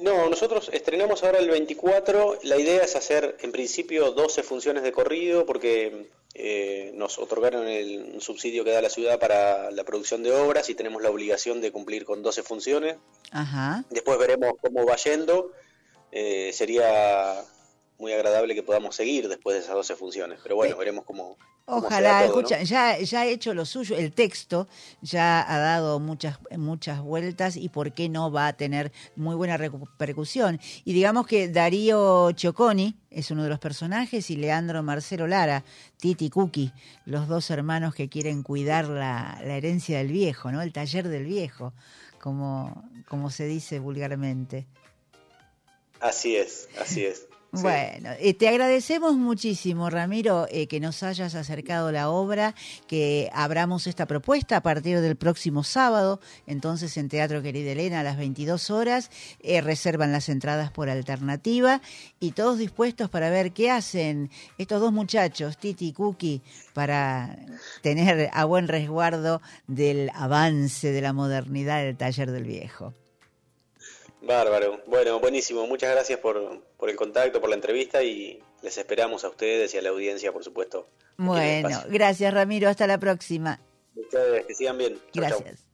[0.00, 2.38] No, nosotros estrenamos ahora el 24.
[2.42, 8.12] La idea es hacer en principio 12 funciones de corrido porque eh, nos otorgaron el
[8.14, 11.60] un subsidio que da la ciudad para la producción de obras y tenemos la obligación
[11.60, 12.96] de cumplir con 12 funciones.
[13.32, 13.84] Ajá.
[13.90, 15.52] Después veremos cómo va yendo.
[16.12, 17.44] Eh, sería
[17.98, 20.38] muy agradable que podamos seguir después de esas 12 funciones.
[20.42, 21.36] Pero bueno, veremos cómo.
[21.66, 22.40] Ojalá, todo, ¿no?
[22.40, 24.68] escucha, ya, ya ha hecho lo suyo, el texto
[25.02, 29.58] ya ha dado muchas, muchas vueltas y por qué no va a tener muy buena
[29.58, 30.58] repercusión.
[30.84, 35.62] Y digamos que Darío Chioconi es uno de los personajes y Leandro Marcelo Lara,
[35.98, 36.72] Titi Cookie,
[37.04, 40.62] los dos hermanos que quieren cuidar la, la herencia del viejo, ¿no?
[40.62, 41.74] El taller del viejo,
[42.18, 44.66] como, como se dice vulgarmente.
[46.00, 47.27] Así es, así es.
[47.50, 52.54] Bueno, eh, te agradecemos muchísimo, Ramiro, eh, que nos hayas acercado la obra,
[52.86, 58.02] que abramos esta propuesta a partir del próximo sábado, entonces en Teatro Querida Elena a
[58.02, 61.80] las 22 horas, eh, reservan las entradas por alternativa
[62.20, 66.42] y todos dispuestos para ver qué hacen estos dos muchachos, Titi y Cookie,
[66.74, 67.34] para
[67.80, 72.92] tener a buen resguardo del avance de la modernidad del taller del viejo.
[74.28, 74.82] Bárbaro.
[74.86, 75.66] Bueno, buenísimo.
[75.66, 79.78] Muchas gracias por, por el contacto, por la entrevista y les esperamos a ustedes y
[79.78, 80.86] a la audiencia, por supuesto.
[81.16, 83.60] Bueno, gracias Ramiro, hasta la próxima.
[83.96, 84.94] Ustedes, que sigan bien.
[85.12, 85.24] Chau.
[85.24, 85.64] Gracias.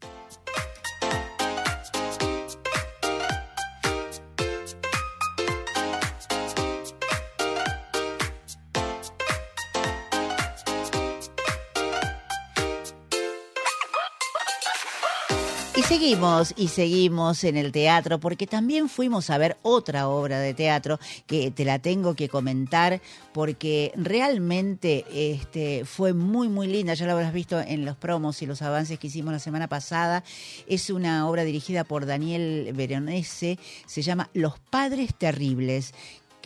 [15.89, 20.99] Seguimos y seguimos en el teatro porque también fuimos a ver otra obra de teatro
[21.27, 27.13] que te la tengo que comentar porque realmente este, fue muy muy linda, ya lo
[27.13, 30.25] habrás visto en los promos y los avances que hicimos la semana pasada.
[30.67, 35.93] Es una obra dirigida por Daniel Veronese, se llama Los Padres Terribles.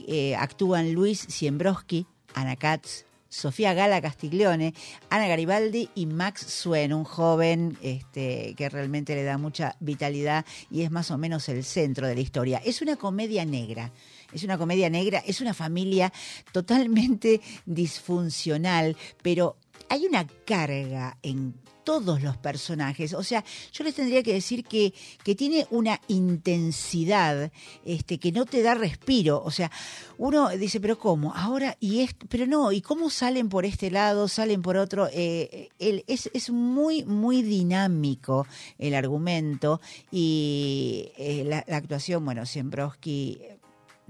[0.06, 4.74] Eh, actúan Luis Siembroski, Ana Katz, Sofía Gala Castiglione,
[5.10, 10.82] Ana Garibaldi y Max Suen, un joven este, que realmente le da mucha vitalidad y
[10.82, 12.60] es más o menos el centro de la historia.
[12.64, 13.92] Es una comedia negra.
[14.32, 16.12] Es una comedia negra, es una familia
[16.52, 19.56] totalmente disfuncional, pero
[19.88, 21.54] hay una carga en
[21.88, 23.14] todos los personajes.
[23.14, 24.92] O sea, yo les tendría que decir que,
[25.24, 27.50] que tiene una intensidad
[27.82, 29.42] este, que no te da respiro.
[29.42, 29.70] O sea,
[30.18, 31.34] uno dice, pero ¿cómo?
[31.34, 35.08] Ahora, y esto, pero no, ¿y cómo salen por este lado, salen por otro?
[35.10, 39.80] Eh, es, es muy, muy dinámico el argumento
[40.12, 43.40] y eh, la, la actuación, bueno, Siembrowski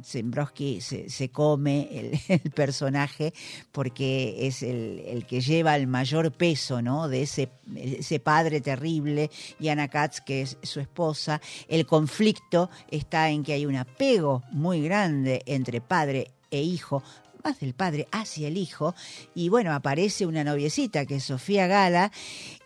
[0.03, 1.88] Zembrowski se, come
[2.28, 3.32] el, personaje
[3.72, 7.09] porque es el, el que lleva el mayor peso ¿no?
[7.09, 11.40] de ese, ese padre terrible y Anna Katz, que es su esposa.
[11.68, 17.03] El conflicto está en que hay un apego muy grande entre padre e hijo
[17.61, 18.94] del padre hacia el hijo
[19.34, 22.12] y bueno aparece una noviecita que es Sofía Gala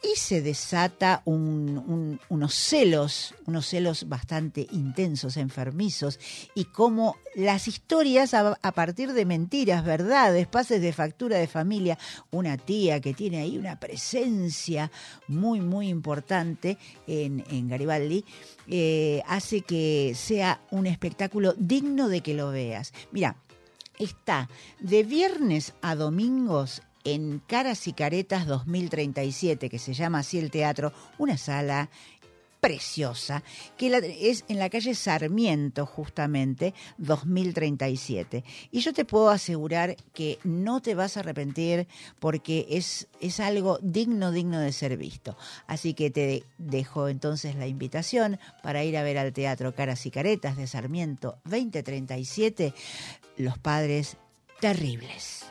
[0.03, 6.18] y se desata un- un- unos celos unos celos bastante intensos enfermizos
[6.55, 11.97] y como las historias a, a partir de mentiras verdades pases de factura de familia
[12.33, 14.91] una tía que tiene ahí una presencia
[15.28, 16.76] muy muy importante
[17.07, 18.24] en, en Garibaldi
[18.68, 22.93] eh, hace que sea un espectáculo digno de que lo veas.
[23.12, 23.37] Mira
[23.99, 24.49] está
[24.80, 30.93] de viernes a domingos en Caras y Caretas 2037, que se llama así el teatro,
[31.18, 31.90] una sala
[32.63, 33.43] preciosa,
[33.77, 33.89] que
[34.21, 38.45] es en la calle Sarmiento justamente 2037.
[38.71, 41.89] Y yo te puedo asegurar que no te vas a arrepentir
[42.21, 45.37] porque es, es algo digno, digno de ser visto.
[45.67, 50.13] Así que te dejo entonces la invitación para ir a ver al Teatro Caras y
[50.13, 52.75] Caretas de Sarmiento 2037,
[53.39, 54.19] Los Padres
[54.61, 55.47] Terribles.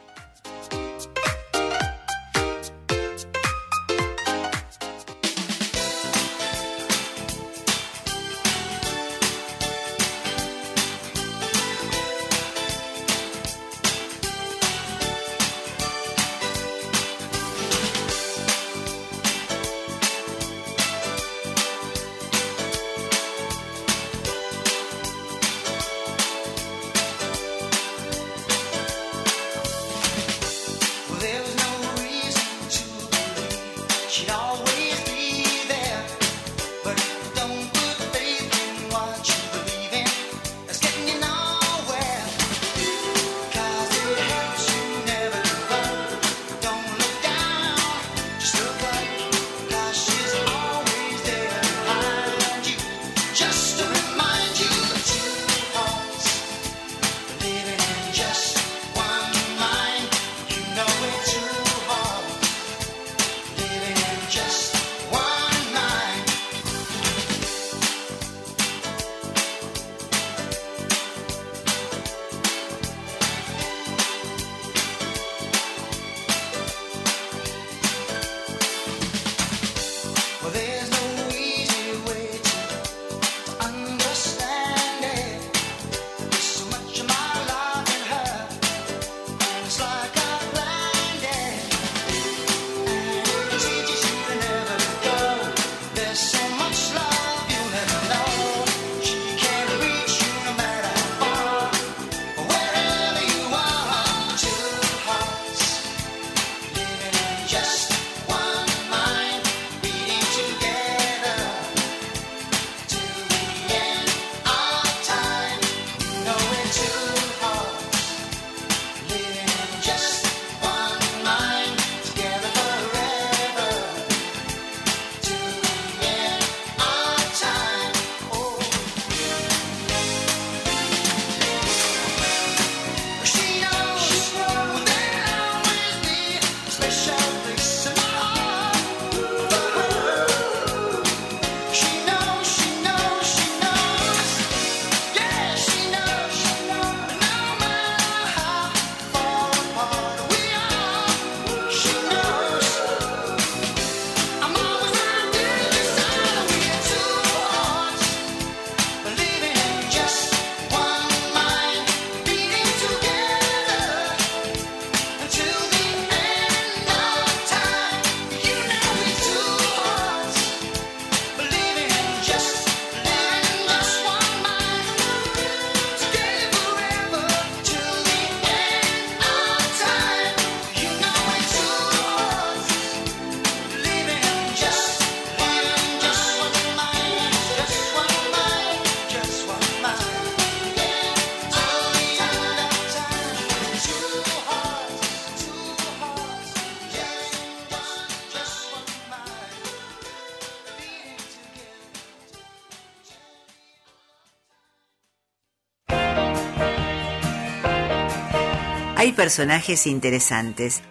[209.11, 210.81] Personajes interesantes.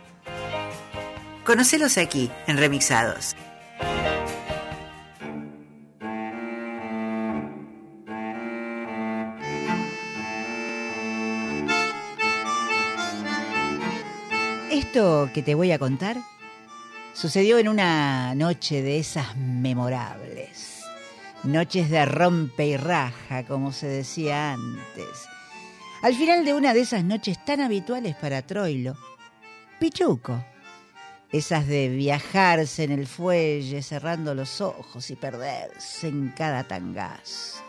[1.44, 3.34] Conocelos aquí, en Remixados.
[14.70, 16.16] Esto que te voy a contar
[17.14, 20.80] sucedió en una noche de esas memorables.
[21.42, 25.28] Noches de rompe y raja, como se decía antes.
[26.02, 28.96] Al final de una de esas noches tan habituales para Troilo,
[29.78, 30.42] Pichuco.
[31.30, 37.62] Esas de viajarse en el fuelle, cerrando los ojos y perderse en cada tangazo.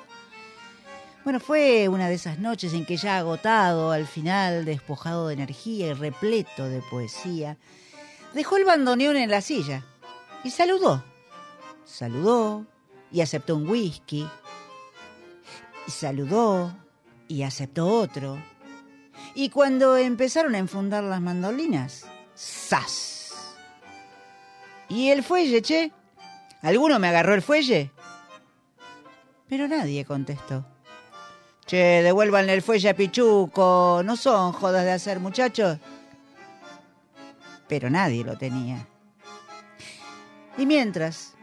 [1.26, 5.88] Bueno, fue una de esas noches en que ya agotado, al final despojado de energía
[5.88, 7.58] y repleto de poesía,
[8.34, 9.84] dejó el bandoneón en la silla
[10.46, 11.04] y saludó.
[11.84, 12.66] Saludó
[13.12, 14.26] y aceptó un whisky.
[15.86, 16.74] Y saludó
[17.32, 18.38] y aceptó otro.
[19.36, 22.06] Y cuando empezaron a enfundar las mandolinas,
[22.38, 23.56] ¡zas!
[24.90, 25.94] ¿Y el fuelle, che?
[26.62, 27.92] ¿Alguno me agarró el fuelle?
[29.48, 30.66] Pero nadie contestó.
[31.66, 34.02] Che, devuélvanle el fuelle a Pichuco.
[34.04, 35.80] No son jodas de hacer, muchachos.
[37.70, 38.86] Pero nadie lo tenía.
[40.58, 41.36] Y mientras,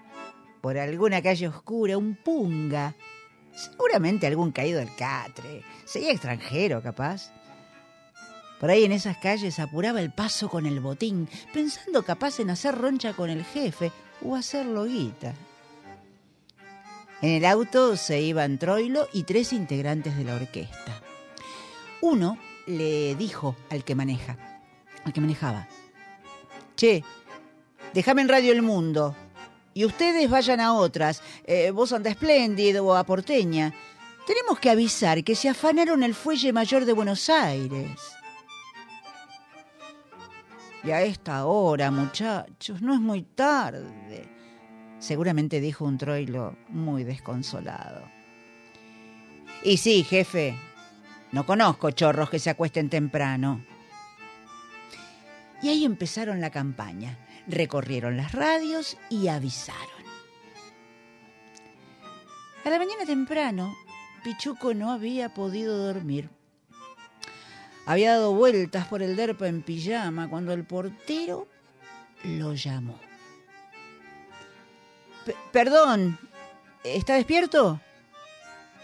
[0.61, 2.95] por alguna calle oscura, un punga,
[3.59, 7.33] seguramente algún caído del catre, sería extranjero capaz.
[8.61, 12.77] Por ahí en esas calles apuraba el paso con el botín, pensando capaz en hacer
[12.77, 13.93] roncha con el jefe
[14.23, 15.35] o hacerlo guita.
[17.21, 21.03] En el auto se iban Troilo y tres integrantes de la orquesta.
[22.01, 24.37] Uno le dijo al que maneja,
[25.05, 25.67] al que manejaba,
[26.77, 27.03] Che,
[27.93, 29.17] déjame en Radio El Mundo
[29.79, 33.73] y ustedes vayan a otras, eh, vos anda espléndido o a Porteña.
[34.27, 37.97] Tenemos que avisar que se afanaron el fuelle mayor de Buenos Aires.
[40.83, 44.29] Y a esta hora, muchachos, no es muy tarde.
[44.99, 48.03] Seguramente dijo un troilo muy desconsolado.
[49.63, 50.59] Y sí, jefe,
[51.31, 53.65] no conozco chorros que se acuesten temprano.
[55.63, 57.17] Y ahí empezaron la campaña.
[57.49, 59.99] Recorrieron las radios y avisaron.
[62.65, 63.75] A la mañana temprano,
[64.23, 66.29] Pichuco no había podido dormir.
[67.87, 71.49] Había dado vueltas por el derpa en pijama cuando el portero
[72.23, 72.99] lo llamó.
[75.51, 76.19] Perdón,
[76.85, 77.81] ¿está despierto?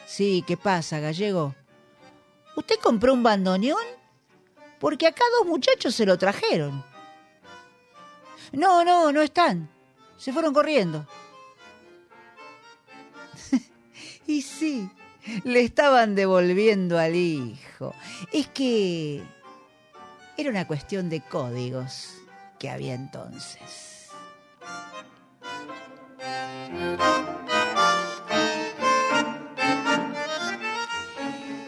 [0.07, 1.55] Sí, ¿qué pasa, gallego?
[2.57, 3.85] ¿Usted compró un bandoneón?
[4.81, 6.94] Porque acá dos muchachos se lo trajeron.
[8.57, 9.69] No, no, no están.
[10.17, 11.07] Se fueron corriendo.
[14.27, 14.89] y sí,
[15.45, 17.95] le estaban devolviendo al hijo.
[18.33, 19.23] Es que
[20.37, 22.15] era una cuestión de códigos
[22.59, 24.09] que había entonces.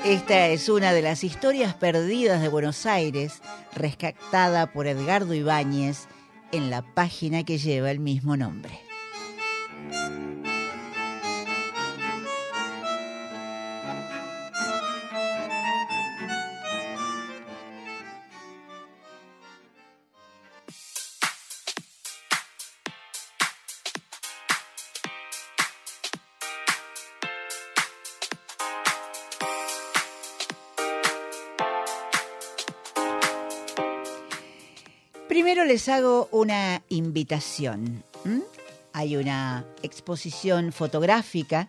[0.05, 3.43] Esta es una de las historias perdidas de Buenos Aires,
[3.75, 6.07] rescatada por Edgardo Ibáñez
[6.53, 8.86] en la página que lleva el mismo nombre.
[35.77, 38.03] Les hago una invitación.
[38.95, 41.69] Hay una exposición fotográfica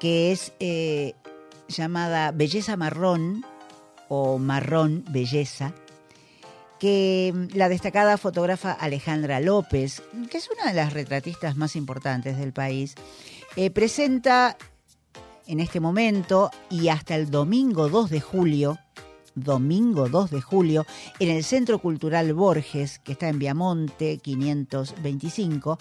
[0.00, 1.14] que es eh,
[1.68, 3.46] llamada Belleza Marrón
[4.08, 5.72] o Marrón Belleza,
[6.80, 12.36] que mm, la destacada fotógrafa Alejandra López, que es una de las retratistas más importantes
[12.36, 12.96] del país,
[13.54, 14.56] eh, presenta
[15.46, 18.80] en este momento y hasta el domingo 2 de julio,
[19.34, 20.86] domingo 2 de julio,
[21.18, 25.78] en el Centro Cultural Borges, que está en Viamonte 525,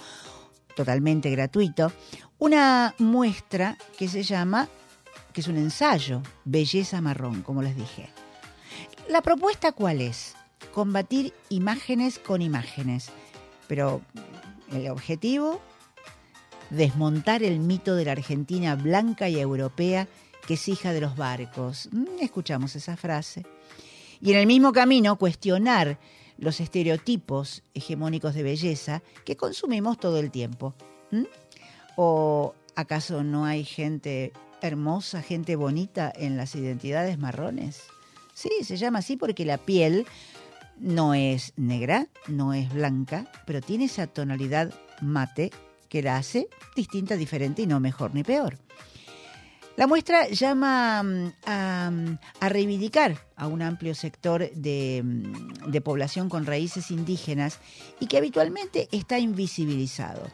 [0.75, 1.91] totalmente gratuito,
[2.39, 4.67] una muestra que se llama,
[5.31, 8.09] que es un ensayo, Belleza Marrón, como les dije.
[9.09, 10.35] La propuesta cuál es?
[10.73, 13.09] Combatir imágenes con imágenes,
[13.67, 14.01] pero
[14.71, 15.61] el objetivo,
[16.69, 20.07] desmontar el mito de la Argentina blanca y europea
[20.47, 21.89] que es hija de los barcos.
[21.91, 23.45] Mm, Escuchamos esa frase.
[24.21, 25.99] Y en el mismo camino cuestionar
[26.37, 30.73] los estereotipos hegemónicos de belleza que consumimos todo el tiempo.
[31.11, 31.23] ¿Mm?
[31.95, 37.83] ¿O acaso no hay gente hermosa, gente bonita en las identidades marrones?
[38.33, 40.07] Sí, se llama así porque la piel
[40.79, 45.51] no es negra, no es blanca, pero tiene esa tonalidad mate
[45.87, 48.57] que la hace distinta, diferente y no mejor ni peor.
[49.75, 56.45] La muestra llama mm, a, reivindicar a un amplio sector de, mm, de población con
[56.45, 57.59] raíces indígenas
[57.99, 60.27] y que habitualmente está invisibilizado.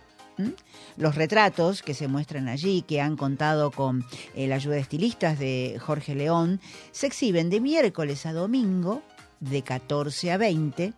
[0.97, 5.37] Los retratos que se muestran allí, que han contado con eh, la ayuda de estilistas
[5.39, 6.61] de Jorge León,
[6.91, 9.01] se exhiben de miércoles a domingo,
[9.39, 10.93] de 14 a 20,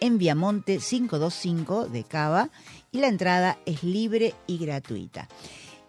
[0.00, 2.50] en Viamonte 525 de Cava,
[2.90, 5.28] y la entrada es libre y gratuita.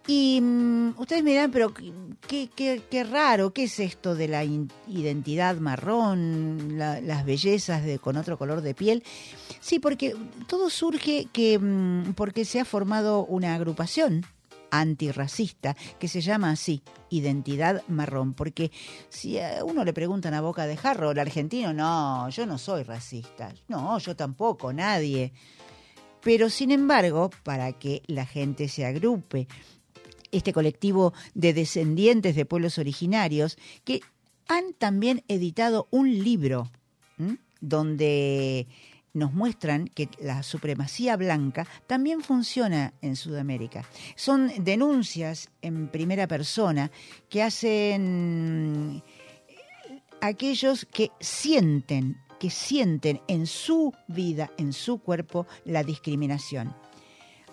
[0.06, 5.56] Y mm, ustedes me pero qué, qué- qué raro, ¿qué es esto de la identidad
[5.58, 9.04] marrón, la- las bellezas de, con otro color de piel?
[9.62, 10.14] Sí, porque
[10.48, 14.26] todo surge que mm, porque se ha formado una agrupación
[14.72, 18.72] antirracista que se llama así, Identidad Marrón, porque
[19.10, 22.82] si a uno le preguntan a boca de jarro, el argentino, no, yo no soy
[22.84, 25.32] racista, no, yo tampoco, nadie.
[26.22, 29.48] Pero sin embargo, para que la gente se agrupe,
[30.34, 34.02] este colectivo de descendientes de pueblos originarios que
[34.48, 36.70] han también editado un libro
[37.62, 38.68] donde
[39.14, 43.88] nos muestran que la supremacía blanca también funciona en Sudamérica.
[44.16, 46.92] Son denuncias en primera persona
[47.30, 49.04] que hacen
[50.20, 56.76] aquellos que sienten, que sienten en su vida, en su cuerpo, la discriminación.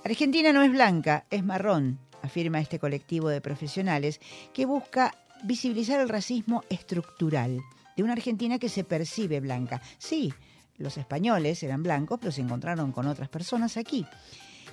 [0.02, 4.20] Argentina no es blanca, es marrón, afirma este colectivo de profesionales
[4.52, 5.14] que busca
[5.44, 7.60] visibilizar el racismo estructural
[7.96, 9.80] de una Argentina que se percibe blanca.
[9.98, 10.32] Sí,
[10.78, 14.06] los españoles eran blancos, pero se encontraron con otras personas aquí.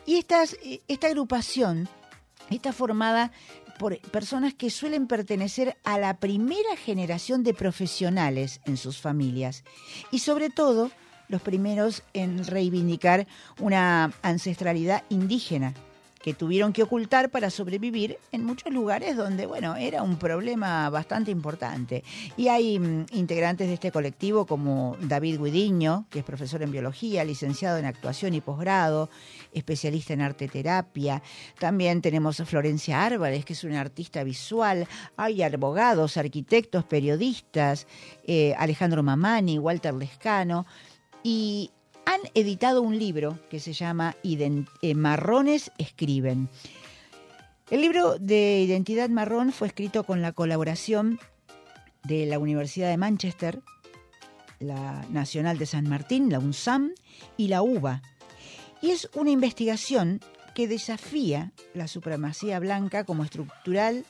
[0.05, 1.89] Y eh, esta agrupación
[2.49, 3.31] está formada
[3.77, 9.63] por personas que suelen pertenecer a la primera generación de profesionales en sus familias
[10.11, 10.89] y sobre todo
[11.27, 13.27] los primeros en reivindicar
[13.59, 15.73] una ancestralidad indígena
[16.27, 21.31] que tuvieron que ocultar para sobrevivir en muchos lugares donde, bueno, era un problema bastante
[21.31, 22.03] importante.
[22.35, 27.23] Y hay mm, integrantes de este colectivo como David Guidiño, que es profesor en biología,
[27.23, 29.09] licenciado en actuación y posgrado,
[29.53, 31.23] especialista en arte terapia.
[31.59, 34.85] También tenemos a Florencia Álvarez, que es una artista visual.
[35.15, 37.87] Hay abogados, arquitectos, periodistas,
[38.25, 40.65] eh, Alejandro Mamani, Walter Lescano.
[41.23, 41.71] Y
[42.07, 46.47] han editado un libro que se llama eh, Marrones Escriben.
[47.69, 51.19] El libro de Identidad Marrón fue escrito con la colaboración
[52.05, 53.59] de la Universidad de Manchester,
[54.59, 56.93] la Nacional de San Martín, la UNSAM
[57.35, 58.01] y la UBA.
[58.81, 60.21] Y es una investigación
[60.55, 64.05] que desafía la supremacía blanca como estructural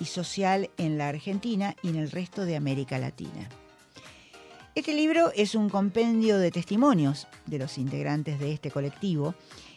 [0.00, 3.48] y social en la Argentina y en el resto de América Latina.
[4.76, 9.34] Este libro es un compendio de testimonios de los integrantes de este colectivo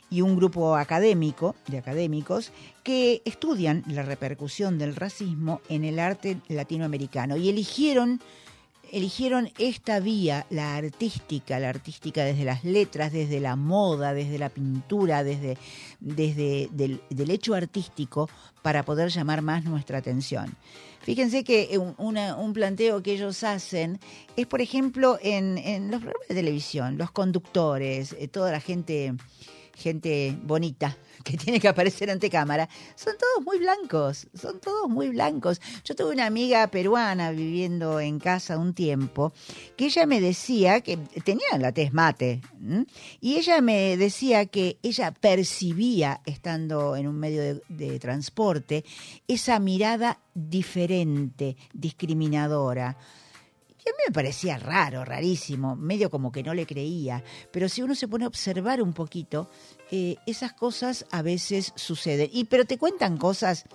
[0.09, 2.51] y un grupo académico de académicos
[2.83, 8.19] que estudian la repercusión del racismo en el arte latinoamericano y eligieron
[8.91, 14.49] eligieron esta vía, la artística, la artística desde las letras, desde la moda, desde la
[14.49, 15.57] pintura, desde,
[15.99, 18.29] desde del, hecho artístico,
[18.61, 20.55] para poder llamar más nuestra atención.
[21.01, 23.99] Fíjense que un, un planteo que ellos hacen
[24.35, 29.13] es, por ejemplo, en, en los programas de televisión, los conductores, eh, toda la gente,
[29.79, 35.09] gente bonita que tiene que aparecer ante cámara, son todos muy blancos, son todos muy
[35.09, 35.61] blancos.
[35.83, 39.33] Yo tuve una amiga peruana viviendo en casa un tiempo
[39.75, 42.41] que ella me decía que tenía la tez mate
[43.19, 48.85] y ella me decía que ella percibía estando en un medio de, de transporte
[49.27, 52.97] esa mirada diferente, discriminadora.
[53.85, 57.23] Y a mí me parecía raro, rarísimo, medio como que no le creía.
[57.51, 59.49] Pero si uno se pone a observar un poquito,
[59.91, 62.29] eh, esas cosas a veces suceden.
[62.31, 63.65] Y pero te cuentan cosas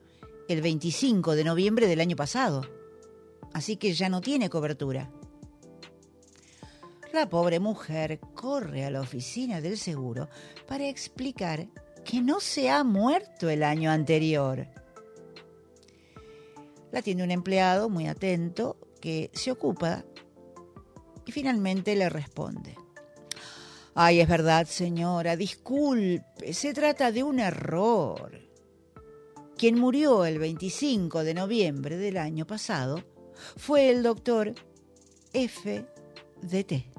[0.49, 2.63] el 25 de noviembre del año pasado.
[3.53, 5.11] Así que ya no tiene cobertura.
[7.13, 10.29] La pobre mujer corre a la oficina del seguro
[10.67, 11.69] para explicar
[12.05, 14.67] que no se ha muerto el año anterior.
[16.93, 20.05] La atiende un empleado muy atento que se ocupa
[21.27, 22.77] y finalmente le responde.
[23.95, 28.41] Ay, es verdad, señora, disculpe, se trata de un error.
[29.57, 33.05] Quien murió el 25 de noviembre del año pasado
[33.57, 34.53] fue el doctor
[35.33, 36.91] F.D.T.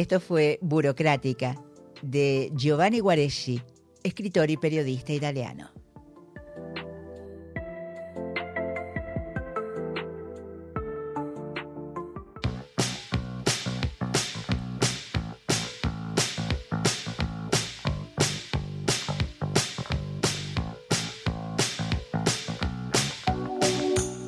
[0.00, 1.62] Esto fue Burocrática,
[2.00, 3.60] de Giovanni Guareschi,
[4.02, 5.68] escritor y periodista italiano.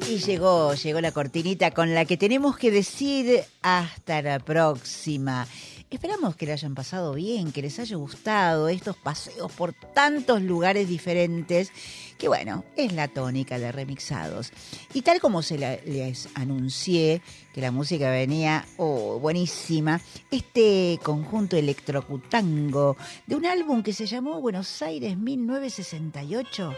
[0.07, 5.47] Y llegó, llegó la cortinita con la que tenemos que decir hasta la próxima.
[5.93, 10.89] Esperamos que le hayan pasado bien, que les haya gustado estos paseos por tantos lugares
[10.89, 11.71] diferentes,
[12.17, 14.53] que bueno, es la tónica de remixados.
[14.95, 17.21] Y tal como se les anuncié
[17.53, 24.41] que la música venía, oh, buenísima, este conjunto electrocutango de un álbum que se llamó
[24.41, 26.75] Buenos Aires 1968,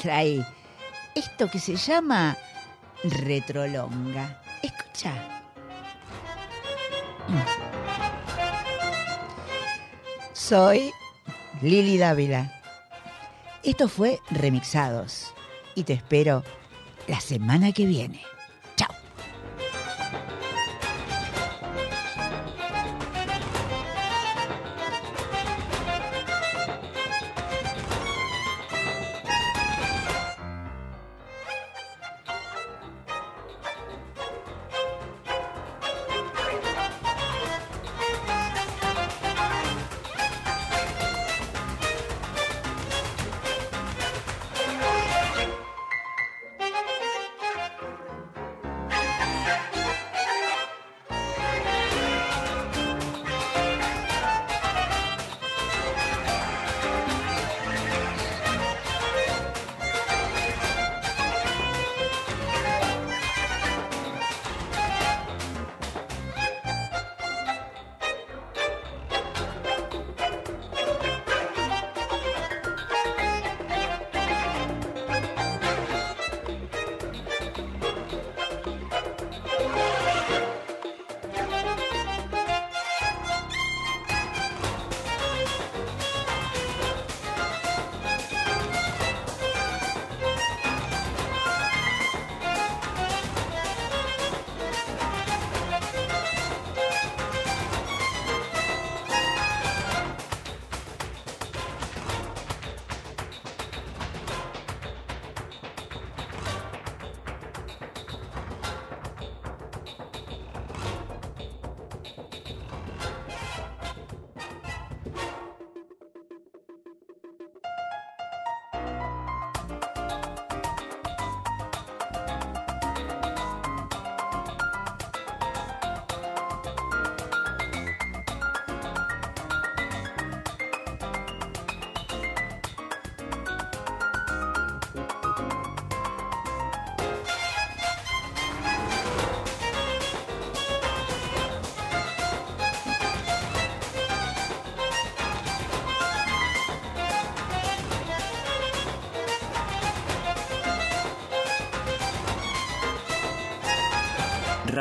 [0.00, 0.46] trae
[1.16, 2.38] esto que se llama
[3.02, 4.40] retrolonga.
[4.62, 5.42] Escucha.
[10.52, 10.92] Soy
[11.62, 12.52] Lili Dávila.
[13.62, 15.32] Esto fue Remixados
[15.74, 16.44] y te espero
[17.08, 18.20] la semana que viene.